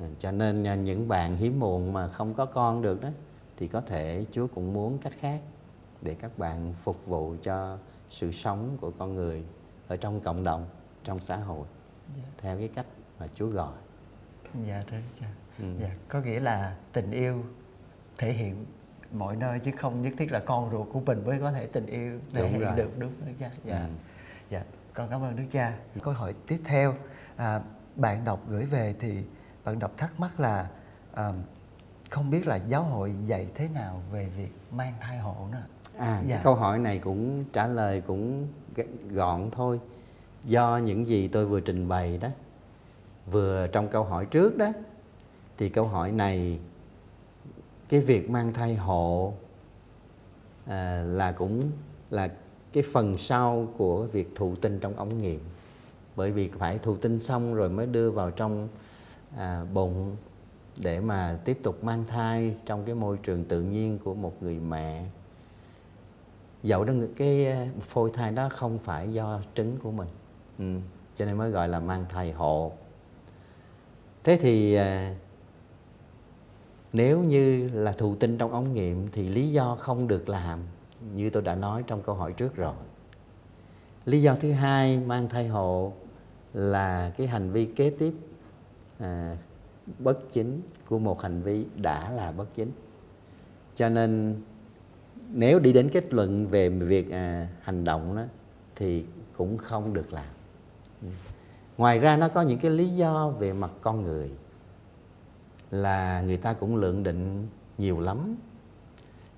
à, 0.00 0.06
cho 0.18 0.32
nên 0.32 0.64
à, 0.64 0.74
những 0.74 1.08
bạn 1.08 1.36
hiếm 1.36 1.60
muộn 1.60 1.92
mà 1.92 2.08
không 2.08 2.34
có 2.34 2.46
con 2.46 2.82
được 2.82 3.02
đó 3.02 3.08
thì 3.56 3.68
có 3.68 3.80
thể 3.80 4.24
Chúa 4.32 4.46
cũng 4.46 4.72
muốn 4.72 4.98
cách 4.98 5.12
khác 5.20 5.40
để 6.02 6.14
các 6.14 6.38
bạn 6.38 6.74
phục 6.82 7.06
vụ 7.06 7.34
cho 7.42 7.78
sự 8.10 8.32
sống 8.32 8.76
của 8.80 8.90
con 8.98 9.14
người 9.14 9.44
ở 9.88 9.96
trong 9.96 10.20
cộng 10.20 10.44
đồng 10.44 10.66
trong 11.04 11.20
xã 11.20 11.36
hội. 11.36 11.66
Dạ. 12.16 12.22
theo 12.38 12.58
cái 12.58 12.68
cách 12.68 12.86
mà 13.18 13.26
Chúa 13.34 13.46
gọi. 13.46 13.74
Dạ 14.66 14.84
thưa 14.90 14.96
cha 15.20 15.26
ừ. 15.58 15.64
dạ, 15.80 15.90
có 16.08 16.20
nghĩa 16.20 16.40
là 16.40 16.76
tình 16.92 17.10
yêu 17.10 17.44
thể 18.18 18.32
hiện 18.32 18.66
mọi 19.12 19.36
nơi 19.36 19.58
chứ 19.58 19.70
không 19.78 20.02
nhất 20.02 20.12
thiết 20.18 20.32
là 20.32 20.40
con 20.40 20.70
ruột 20.70 20.88
của 20.92 21.00
mình 21.00 21.24
mới 21.26 21.40
có 21.40 21.52
thể 21.52 21.66
tình 21.66 21.86
yêu 21.86 22.20
thể 22.32 22.42
đúng 22.42 22.50
hiện 22.50 22.60
rồi. 22.60 22.76
được 22.76 22.98
đúng 22.98 23.12
không 23.20 23.34
cha 23.40 23.50
dạ 23.64 23.78
ừ. 23.78 23.86
dạ 24.50 24.64
con 24.94 25.10
cảm 25.10 25.22
ơn 25.22 25.36
đức 25.36 25.44
cha 25.52 25.76
câu 26.02 26.14
hỏi 26.14 26.34
tiếp 26.46 26.60
theo 26.64 26.94
à, 27.36 27.60
bạn 27.96 28.24
đọc 28.24 28.40
gửi 28.48 28.64
về 28.64 28.94
thì 28.98 29.22
bạn 29.64 29.78
đọc 29.78 29.92
thắc 29.96 30.20
mắc 30.20 30.40
là 30.40 30.70
à, 31.14 31.32
không 32.10 32.30
biết 32.30 32.46
là 32.46 32.56
giáo 32.56 32.82
hội 32.82 33.14
dạy 33.26 33.48
thế 33.54 33.68
nào 33.68 34.02
về 34.10 34.28
việc 34.28 34.52
mang 34.70 34.94
thai 35.00 35.18
hộ 35.18 35.48
nữa 35.52 35.62
à 35.98 36.22
dạ. 36.26 36.40
câu 36.42 36.54
hỏi 36.54 36.78
này 36.78 36.98
cũng 36.98 37.44
trả 37.52 37.66
lời 37.66 38.00
cũng 38.00 38.46
gọn 39.10 39.50
thôi. 39.50 39.80
Do 40.44 40.76
những 40.76 41.08
gì 41.08 41.28
tôi 41.28 41.46
vừa 41.46 41.60
trình 41.60 41.88
bày 41.88 42.18
đó 42.18 42.28
vừa 43.30 43.66
trong 43.66 43.88
câu 43.88 44.04
hỏi 44.04 44.26
trước 44.26 44.56
đó 44.56 44.72
thì 45.58 45.68
câu 45.68 45.84
hỏi 45.84 46.12
này 46.12 46.58
cái 47.88 48.00
việc 48.00 48.30
mang 48.30 48.52
thai 48.52 48.74
hộ 48.74 49.32
à, 50.66 51.02
là 51.06 51.32
cũng 51.32 51.62
là 52.10 52.28
cái 52.72 52.82
phần 52.92 53.18
sau 53.18 53.68
của 53.76 54.02
việc 54.02 54.32
thụ 54.34 54.54
tinh 54.56 54.78
trong 54.80 54.96
ống 54.96 55.22
nghiệm. 55.22 55.40
Bởi 56.16 56.32
vì 56.32 56.48
phải 56.48 56.78
thụ 56.78 56.96
tinh 56.96 57.20
xong 57.20 57.54
rồi 57.54 57.68
mới 57.68 57.86
đưa 57.86 58.10
vào 58.10 58.30
trong 58.30 58.68
à, 59.36 59.64
bụng 59.72 60.16
để 60.76 61.00
mà 61.00 61.38
tiếp 61.44 61.58
tục 61.62 61.84
mang 61.84 62.04
thai 62.08 62.54
trong 62.66 62.84
cái 62.84 62.94
môi 62.94 63.16
trường 63.16 63.44
tự 63.44 63.62
nhiên 63.62 63.98
của 64.04 64.14
một 64.14 64.42
người 64.42 64.58
mẹ 64.58 65.04
dẫu 66.66 66.84
đó 66.84 66.92
cái 67.16 67.46
ờ, 67.46 67.66
phôi 67.80 68.10
thai 68.14 68.32
đó 68.32 68.48
không 68.48 68.78
phải 68.78 69.12
do 69.12 69.40
trứng 69.54 69.76
của 69.76 69.90
mình. 69.90 70.08
Ừ. 70.58 70.64
cho 71.16 71.24
nên 71.24 71.38
mới 71.38 71.50
gọi 71.50 71.68
là 71.68 71.80
mang 71.80 72.04
thai 72.08 72.32
hộ. 72.32 72.72
Thế 74.24 74.38
thì 74.40 74.74
ờ, 74.74 75.10
nếu 76.92 77.20
như 77.20 77.70
là 77.72 77.92
thụ 77.92 78.14
tinh 78.14 78.38
trong 78.38 78.52
ống 78.52 78.74
nghiệm 78.74 79.08
thì 79.12 79.28
lý 79.28 79.52
do 79.52 79.76
không 79.76 80.08
được 80.08 80.28
làm 80.28 80.60
như 81.14 81.30
tôi 81.30 81.42
đã 81.42 81.54
nói 81.54 81.84
trong 81.86 82.02
câu 82.02 82.14
hỏi 82.14 82.32
trước 82.32 82.56
rồi. 82.56 82.74
Lý 84.04 84.22
do 84.22 84.34
thứ 84.34 84.52
hai 84.52 84.98
mang 84.98 85.28
thai 85.28 85.48
hộ 85.48 85.92
là 86.52 87.12
cái 87.16 87.26
hành 87.26 87.50
vi 87.50 87.64
kế 87.66 87.90
tiếp 87.90 88.14
à, 88.98 89.36
bất 89.98 90.32
chính 90.32 90.60
của 90.88 90.98
một 90.98 91.22
hành 91.22 91.42
vi 91.42 91.64
đã 91.76 92.10
là 92.10 92.32
bất 92.32 92.54
chính. 92.54 92.70
Cho 93.76 93.88
nên 93.88 94.40
nếu 95.32 95.58
đi 95.58 95.72
đến 95.72 95.88
kết 95.88 96.14
luận 96.14 96.46
về 96.46 96.68
việc 96.68 97.12
à, 97.12 97.48
hành 97.62 97.84
động 97.84 98.16
đó 98.16 98.22
thì 98.76 99.04
cũng 99.36 99.58
không 99.58 99.92
được 99.92 100.12
làm. 100.12 100.24
Ngoài 101.76 101.98
ra 101.98 102.16
nó 102.16 102.28
có 102.28 102.42
những 102.42 102.58
cái 102.58 102.70
lý 102.70 102.88
do 102.88 103.30
về 103.30 103.52
mặt 103.52 103.70
con 103.80 104.02
người 104.02 104.30
là 105.70 106.20
người 106.20 106.36
ta 106.36 106.52
cũng 106.52 106.76
lượng 106.76 107.02
định 107.02 107.46
nhiều 107.78 108.00
lắm. 108.00 108.36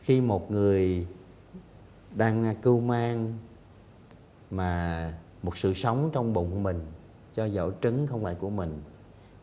Khi 0.01 0.21
một 0.21 0.51
người 0.51 1.07
đang 2.15 2.55
cưu 2.63 2.81
mang 2.81 3.39
mà 4.51 5.13
một 5.43 5.57
sự 5.57 5.75
sống 5.75 6.11
trong 6.13 6.33
bụng 6.33 6.63
mình 6.63 6.87
cho 7.35 7.45
dẫu 7.45 7.73
trứng 7.83 8.07
không 8.07 8.25
phải 8.25 8.35
của 8.35 8.51
mình 8.51 8.83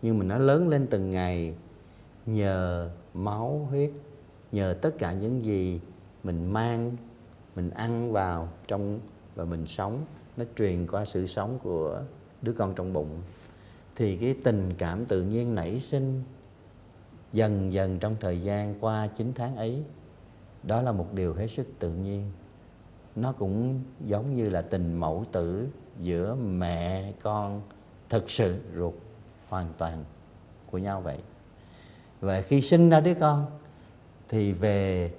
nhưng 0.02 0.20
mà 0.20 0.26
nó 0.26 0.38
lớn 0.38 0.70
lên 0.70 0.88
từng 0.88 1.10
ngày 1.10 1.56
nhờ 2.26 2.90
máu 3.14 3.68
huyết 3.70 3.92
nhờ 4.52 4.76
tất 4.82 4.98
cả 5.00 5.14
những 5.14 5.46
gì 5.46 5.80
mình 6.26 6.54
mang, 6.54 6.98
mình 7.56 7.70
ăn 7.70 8.12
vào 8.12 8.50
trong 8.68 9.00
và 9.36 9.46
mình 9.46 9.68
sống. 9.68 10.06
Nó 10.38 10.44
truyền 10.58 10.88
qua 10.88 11.06
sự 11.06 11.26
sống 11.26 11.60
của 11.64 12.02
đứa 12.42 12.54
con 12.54 12.74
trong 12.76 12.94
bụng. 12.94 13.22
Thì 13.96 14.18
cái 14.18 14.36
tình 14.44 14.74
cảm 14.78 15.06
tự 15.06 15.24
nhiên 15.24 15.56
nảy 15.56 15.80
sinh 15.80 16.24
dần 17.34 17.74
dần 17.74 18.00
trong 18.00 18.16
thời 18.20 18.42
gian 18.42 18.76
qua 18.80 19.08
9 19.08 19.32
tháng 19.36 19.56
ấy. 19.56 19.84
Đó 20.64 20.82
là 20.82 20.92
một 20.92 21.14
điều 21.14 21.34
hết 21.34 21.48
sức 21.48 21.68
tự 21.80 21.94
nhiên. 21.94 22.32
Nó 23.16 23.32
cũng 23.32 23.82
giống 24.06 24.34
như 24.34 24.50
là 24.50 24.62
tình 24.62 24.94
mẫu 24.94 25.26
tử 25.32 25.68
giữa 26.00 26.36
mẹ, 26.36 27.12
con 27.22 27.62
thực 28.10 28.30
sự 28.32 28.60
ruột 28.76 28.94
hoàn 29.50 29.74
toàn 29.78 30.04
của 30.72 30.78
nhau 30.78 31.02
vậy. 31.02 31.18
Và 32.22 32.42
khi 32.42 32.62
sinh 32.62 32.90
ra 32.90 33.00
đứa 33.00 33.14
con, 33.14 33.46
thì 34.30 34.52
về 34.52 35.12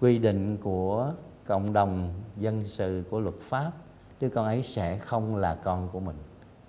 quy 0.00 0.18
định 0.18 0.56
của 0.56 1.12
cộng 1.46 1.72
đồng 1.72 2.14
dân 2.36 2.64
sự 2.64 3.04
của 3.10 3.20
luật 3.20 3.34
pháp, 3.40 3.72
đứa 4.20 4.28
con 4.28 4.44
ấy 4.44 4.62
sẽ 4.62 4.98
không 4.98 5.36
là 5.36 5.54
con 5.54 5.88
của 5.88 6.00
mình, 6.00 6.16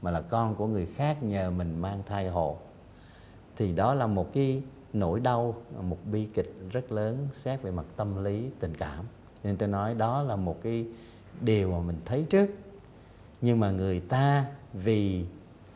mà 0.02 0.12
là 0.12 0.22
con 0.22 0.56
của 0.56 0.68
người 0.68 0.86
khác 0.86 1.24
nhờ 1.24 1.52
mình 1.52 1.82
mang 1.82 2.04
thai 2.06 2.30
hộ. 2.30 2.58
Thì 3.56 3.74
đó 3.74 3.94
là 3.94 4.08
một 4.08 4.34
cái 4.34 4.62
nỗi 4.94 5.20
đau, 5.20 5.56
một 5.82 5.98
bi 6.12 6.28
kịch 6.34 6.56
rất 6.72 6.92
lớn 6.92 7.28
xét 7.32 7.62
về 7.62 7.72
mặt 7.72 7.86
tâm 7.96 8.24
lý, 8.24 8.50
tình 8.60 8.74
cảm. 8.78 9.06
Nên 9.44 9.58
tôi 9.58 9.70
nói 9.70 9.94
đó 9.94 10.24
là 10.24 10.36
một 10.36 10.62
cái 10.62 10.86
điều 11.42 11.72
mà 11.72 11.80
mình 11.80 11.98
thấy 12.06 12.26
trước. 12.30 12.50
Nhưng 13.42 13.60
mà 13.60 13.72
người 13.72 14.00
ta 14.00 14.46
vì 14.74 15.26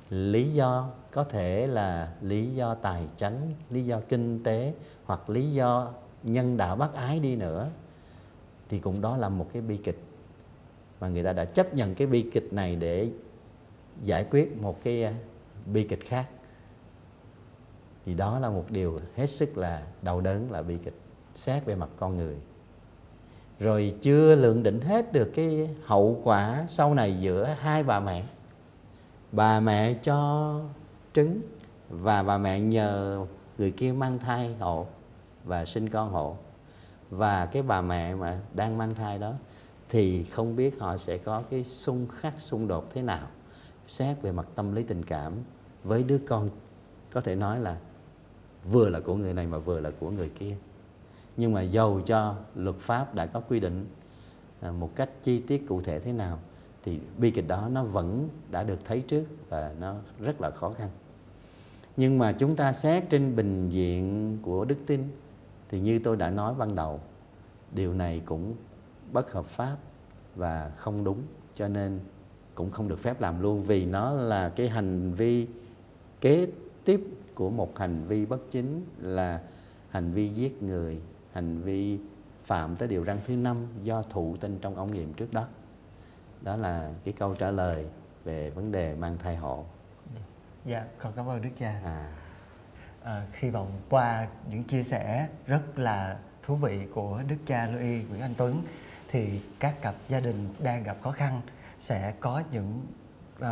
lý 0.09 0.53
do, 0.53 0.89
có 1.11 1.23
thể 1.23 1.67
là 1.67 2.11
lý 2.21 2.45
do 2.45 2.75
tài 2.75 3.03
chánh 3.15 3.51
lý 3.69 3.85
do 3.85 3.99
kinh 4.09 4.43
tế 4.43 4.73
hoặc 5.05 5.29
lý 5.29 5.51
do 5.51 5.91
nhân 6.23 6.57
đạo 6.57 6.75
bác 6.75 6.93
ái 6.93 7.19
đi 7.19 7.35
nữa, 7.35 7.69
thì 8.69 8.79
cũng 8.79 9.01
đó 9.01 9.17
là 9.17 9.29
một 9.29 9.47
cái 9.53 9.61
bi 9.61 9.77
kịch. 9.77 9.99
Mà 10.99 11.07
người 11.07 11.23
ta 11.23 11.33
đã 11.33 11.45
chấp 11.45 11.73
nhận 11.73 11.95
cái 11.95 12.07
bi 12.07 12.29
kịch 12.33 12.53
này 12.53 12.75
để 12.75 13.09
giải 14.03 14.25
quyết 14.31 14.61
một 14.61 14.83
cái 14.83 15.03
à, 15.03 15.13
bi 15.65 15.83
kịch 15.83 16.05
khác. 16.05 16.25
Thì 18.05 18.13
đó 18.13 18.39
là 18.39 18.49
một 18.49 18.65
điều 18.69 18.99
hết 19.15 19.27
sức 19.27 19.57
là 19.57 19.83
đau 20.01 20.21
đớn 20.21 20.51
là 20.51 20.61
bi 20.61 20.77
kịch, 20.85 20.95
xét 21.35 21.65
về 21.65 21.75
mặt 21.75 21.89
con 21.97 22.17
người. 22.17 22.35
Rồi 23.59 23.93
chưa 24.01 24.35
lượng 24.35 24.63
định 24.63 24.81
hết 24.81 25.13
được 25.13 25.31
cái 25.35 25.69
hậu 25.85 26.21
quả 26.23 26.65
sau 26.67 26.93
này 26.93 27.13
giữa 27.19 27.55
hai 27.59 27.83
bà 27.83 27.99
mẹ. 27.99 28.23
Bà 29.31 29.59
mẹ 29.59 29.93
cho 29.93 30.59
trứng 31.13 31.41
và 31.89 32.23
bà 32.23 32.37
mẹ 32.37 32.59
nhờ 32.59 33.25
người 33.57 33.71
kia 33.71 33.93
mang 33.93 34.19
thai 34.19 34.55
hộ 34.59 34.87
và 35.45 35.65
sinh 35.65 35.89
con 35.89 36.11
hộ. 36.11 36.37
Và 37.09 37.45
cái 37.45 37.63
bà 37.63 37.81
mẹ 37.81 38.15
mà 38.15 38.39
đang 38.53 38.77
mang 38.77 38.95
thai 38.95 39.19
đó 39.19 39.33
thì 39.89 40.23
không 40.23 40.55
biết 40.55 40.79
họ 40.79 40.97
sẽ 40.97 41.17
có 41.17 41.43
cái 41.49 41.63
xung 41.63 42.07
khắc, 42.07 42.39
xung 42.39 42.67
đột 42.67 42.93
thế 42.93 43.01
nào. 43.01 43.27
Xét 43.87 44.21
về 44.21 44.31
mặt 44.31 44.47
tâm 44.55 44.75
lý 44.75 44.83
tình 44.83 45.05
cảm, 45.05 45.33
với 45.83 46.03
đứa 46.03 46.17
con 46.17 46.49
có 47.11 47.21
thể 47.21 47.35
nói 47.35 47.59
là 47.59 47.77
vừa 48.71 48.89
là 48.89 48.99
của 48.99 49.15
người 49.15 49.33
này 49.33 49.47
mà 49.47 49.57
vừa 49.57 49.79
là 49.79 49.91
của 49.99 50.09
người 50.09 50.29
kia. 50.29 50.55
Nhưng 51.37 51.53
mà 51.53 51.61
dầu 51.61 52.01
cho 52.01 52.35
luật 52.55 52.75
pháp 52.75 53.15
đã 53.15 53.25
có 53.25 53.39
quy 53.39 53.59
định 53.59 53.85
à, 54.61 54.71
một 54.71 54.95
cách 54.95 55.09
chi 55.23 55.39
tiết 55.39 55.67
cụ 55.67 55.81
thể 55.81 55.99
thế 55.99 56.13
nào, 56.13 56.39
thì 56.83 56.99
bi 57.17 57.31
kịch 57.31 57.47
đó 57.47 57.67
nó 57.71 57.83
vẫn 57.83 58.29
đã 58.51 58.63
được 58.63 58.79
thấy 58.85 59.01
trước 59.01 59.25
và 59.49 59.73
nó 59.79 59.95
rất 60.19 60.41
là 60.41 60.51
khó 60.51 60.73
khăn. 60.73 60.89
Nhưng 61.97 62.17
mà 62.17 62.31
chúng 62.31 62.55
ta 62.55 62.73
xét 62.73 63.09
trên 63.09 63.35
bình 63.35 63.69
diện 63.69 64.37
của 64.41 64.65
đức 64.65 64.77
tin 64.85 65.07
thì 65.71 65.79
như 65.79 65.99
tôi 65.99 66.17
đã 66.17 66.29
nói 66.29 66.53
ban 66.57 66.75
đầu 66.75 66.99
điều 67.71 67.93
này 67.93 68.21
cũng 68.25 68.55
bất 69.11 69.31
hợp 69.31 69.45
pháp 69.45 69.77
và 70.35 70.71
không 70.75 71.03
đúng 71.03 71.23
cho 71.55 71.67
nên 71.67 71.99
cũng 72.55 72.71
không 72.71 72.87
được 72.87 72.99
phép 72.99 73.21
làm 73.21 73.41
luôn 73.41 73.63
vì 73.63 73.85
nó 73.85 74.11
là 74.11 74.49
cái 74.49 74.69
hành 74.69 75.13
vi 75.13 75.47
kế 76.21 76.47
tiếp 76.85 77.01
của 77.35 77.49
một 77.49 77.77
hành 77.77 78.07
vi 78.07 78.25
bất 78.25 78.51
chính 78.51 78.85
là 78.99 79.41
hành 79.89 80.11
vi 80.11 80.29
giết 80.29 80.63
người 80.63 81.01
hành 81.33 81.61
vi 81.61 81.99
phạm 82.43 82.75
tới 82.75 82.87
điều 82.87 83.05
răn 83.05 83.17
thứ 83.25 83.35
năm 83.35 83.67
do 83.83 84.03
thụ 84.03 84.35
tinh 84.39 84.59
trong 84.61 84.75
ống 84.75 84.91
nghiệm 84.91 85.13
trước 85.13 85.33
đó. 85.33 85.47
Đó 86.41 86.55
là 86.55 86.91
cái 87.03 87.13
câu 87.17 87.35
trả 87.35 87.51
lời 87.51 87.85
về 88.23 88.49
vấn 88.49 88.71
đề 88.71 88.95
mang 88.95 89.17
thai 89.17 89.35
hộ. 89.35 89.65
Dạ 90.65 90.85
con 90.97 91.13
cảm 91.15 91.29
ơn 91.29 91.41
đức 91.41 91.49
cha. 91.57 91.81
À. 91.83 92.20
À, 93.03 93.21
hy 93.33 93.49
vọng 93.49 93.71
qua 93.89 94.27
những 94.49 94.63
chia 94.63 94.83
sẻ 94.83 95.27
rất 95.47 95.61
là 95.79 96.17
thú 96.43 96.55
vị 96.55 96.79
của 96.93 97.21
đức 97.27 97.35
cha 97.45 97.67
Louis 97.67 98.09
Nguyễn 98.09 98.21
Anh 98.21 98.33
Tuấn 98.37 98.63
thì 99.07 99.41
các 99.59 99.81
cặp 99.81 99.95
gia 100.09 100.19
đình 100.19 100.49
đang 100.59 100.83
gặp 100.83 100.97
khó 101.01 101.11
khăn 101.11 101.41
sẽ 101.79 102.13
có 102.19 102.43
những 102.51 102.81
uh, 103.39 103.45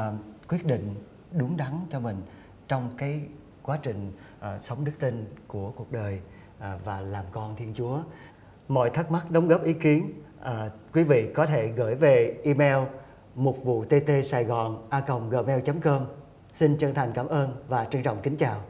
quyết 0.48 0.66
định 0.66 0.96
đúng 1.32 1.58
đắn 1.58 1.86
cho 1.92 2.00
mình 2.00 2.22
trong 2.68 2.90
cái 2.98 3.22
quá 3.64 3.80
trình 3.84 4.12
uh, 4.40 4.46
sống 4.62 4.86
đức 4.86 4.92
tin 5.00 5.36
của 5.48 5.72
cuộc 5.72 5.92
đời 5.92 6.20
uh, 6.58 6.64
và 6.86 7.02
làm 7.02 7.26
con 7.32 7.56
Thiên 7.56 7.74
Chúa. 7.74 8.00
Mọi 8.68 8.90
thắc 8.90 9.12
mắc 9.12 9.32
đóng 9.32 9.48
góp 9.48 9.64
ý 9.64 9.74
kiến 9.74 10.14
à, 10.42 10.70
quý 10.94 11.04
vị 11.04 11.34
có 11.34 11.46
thể 11.46 11.68
gửi 11.68 11.96
về 11.96 12.38
email 12.44 12.78
mục 13.36 13.64
vụ 13.64 13.86
tt 13.86 14.10
sài 14.24 14.44
gòn 14.44 14.88
a 14.90 15.04
gmail 15.30 15.70
com 15.82 16.06
xin 16.54 16.78
chân 16.78 16.94
thành 16.94 17.12
cảm 17.14 17.28
ơn 17.28 17.64
và 17.68 17.86
trân 17.86 18.04
trọng 18.04 18.22
kính 18.22 18.38
chào 18.38 18.62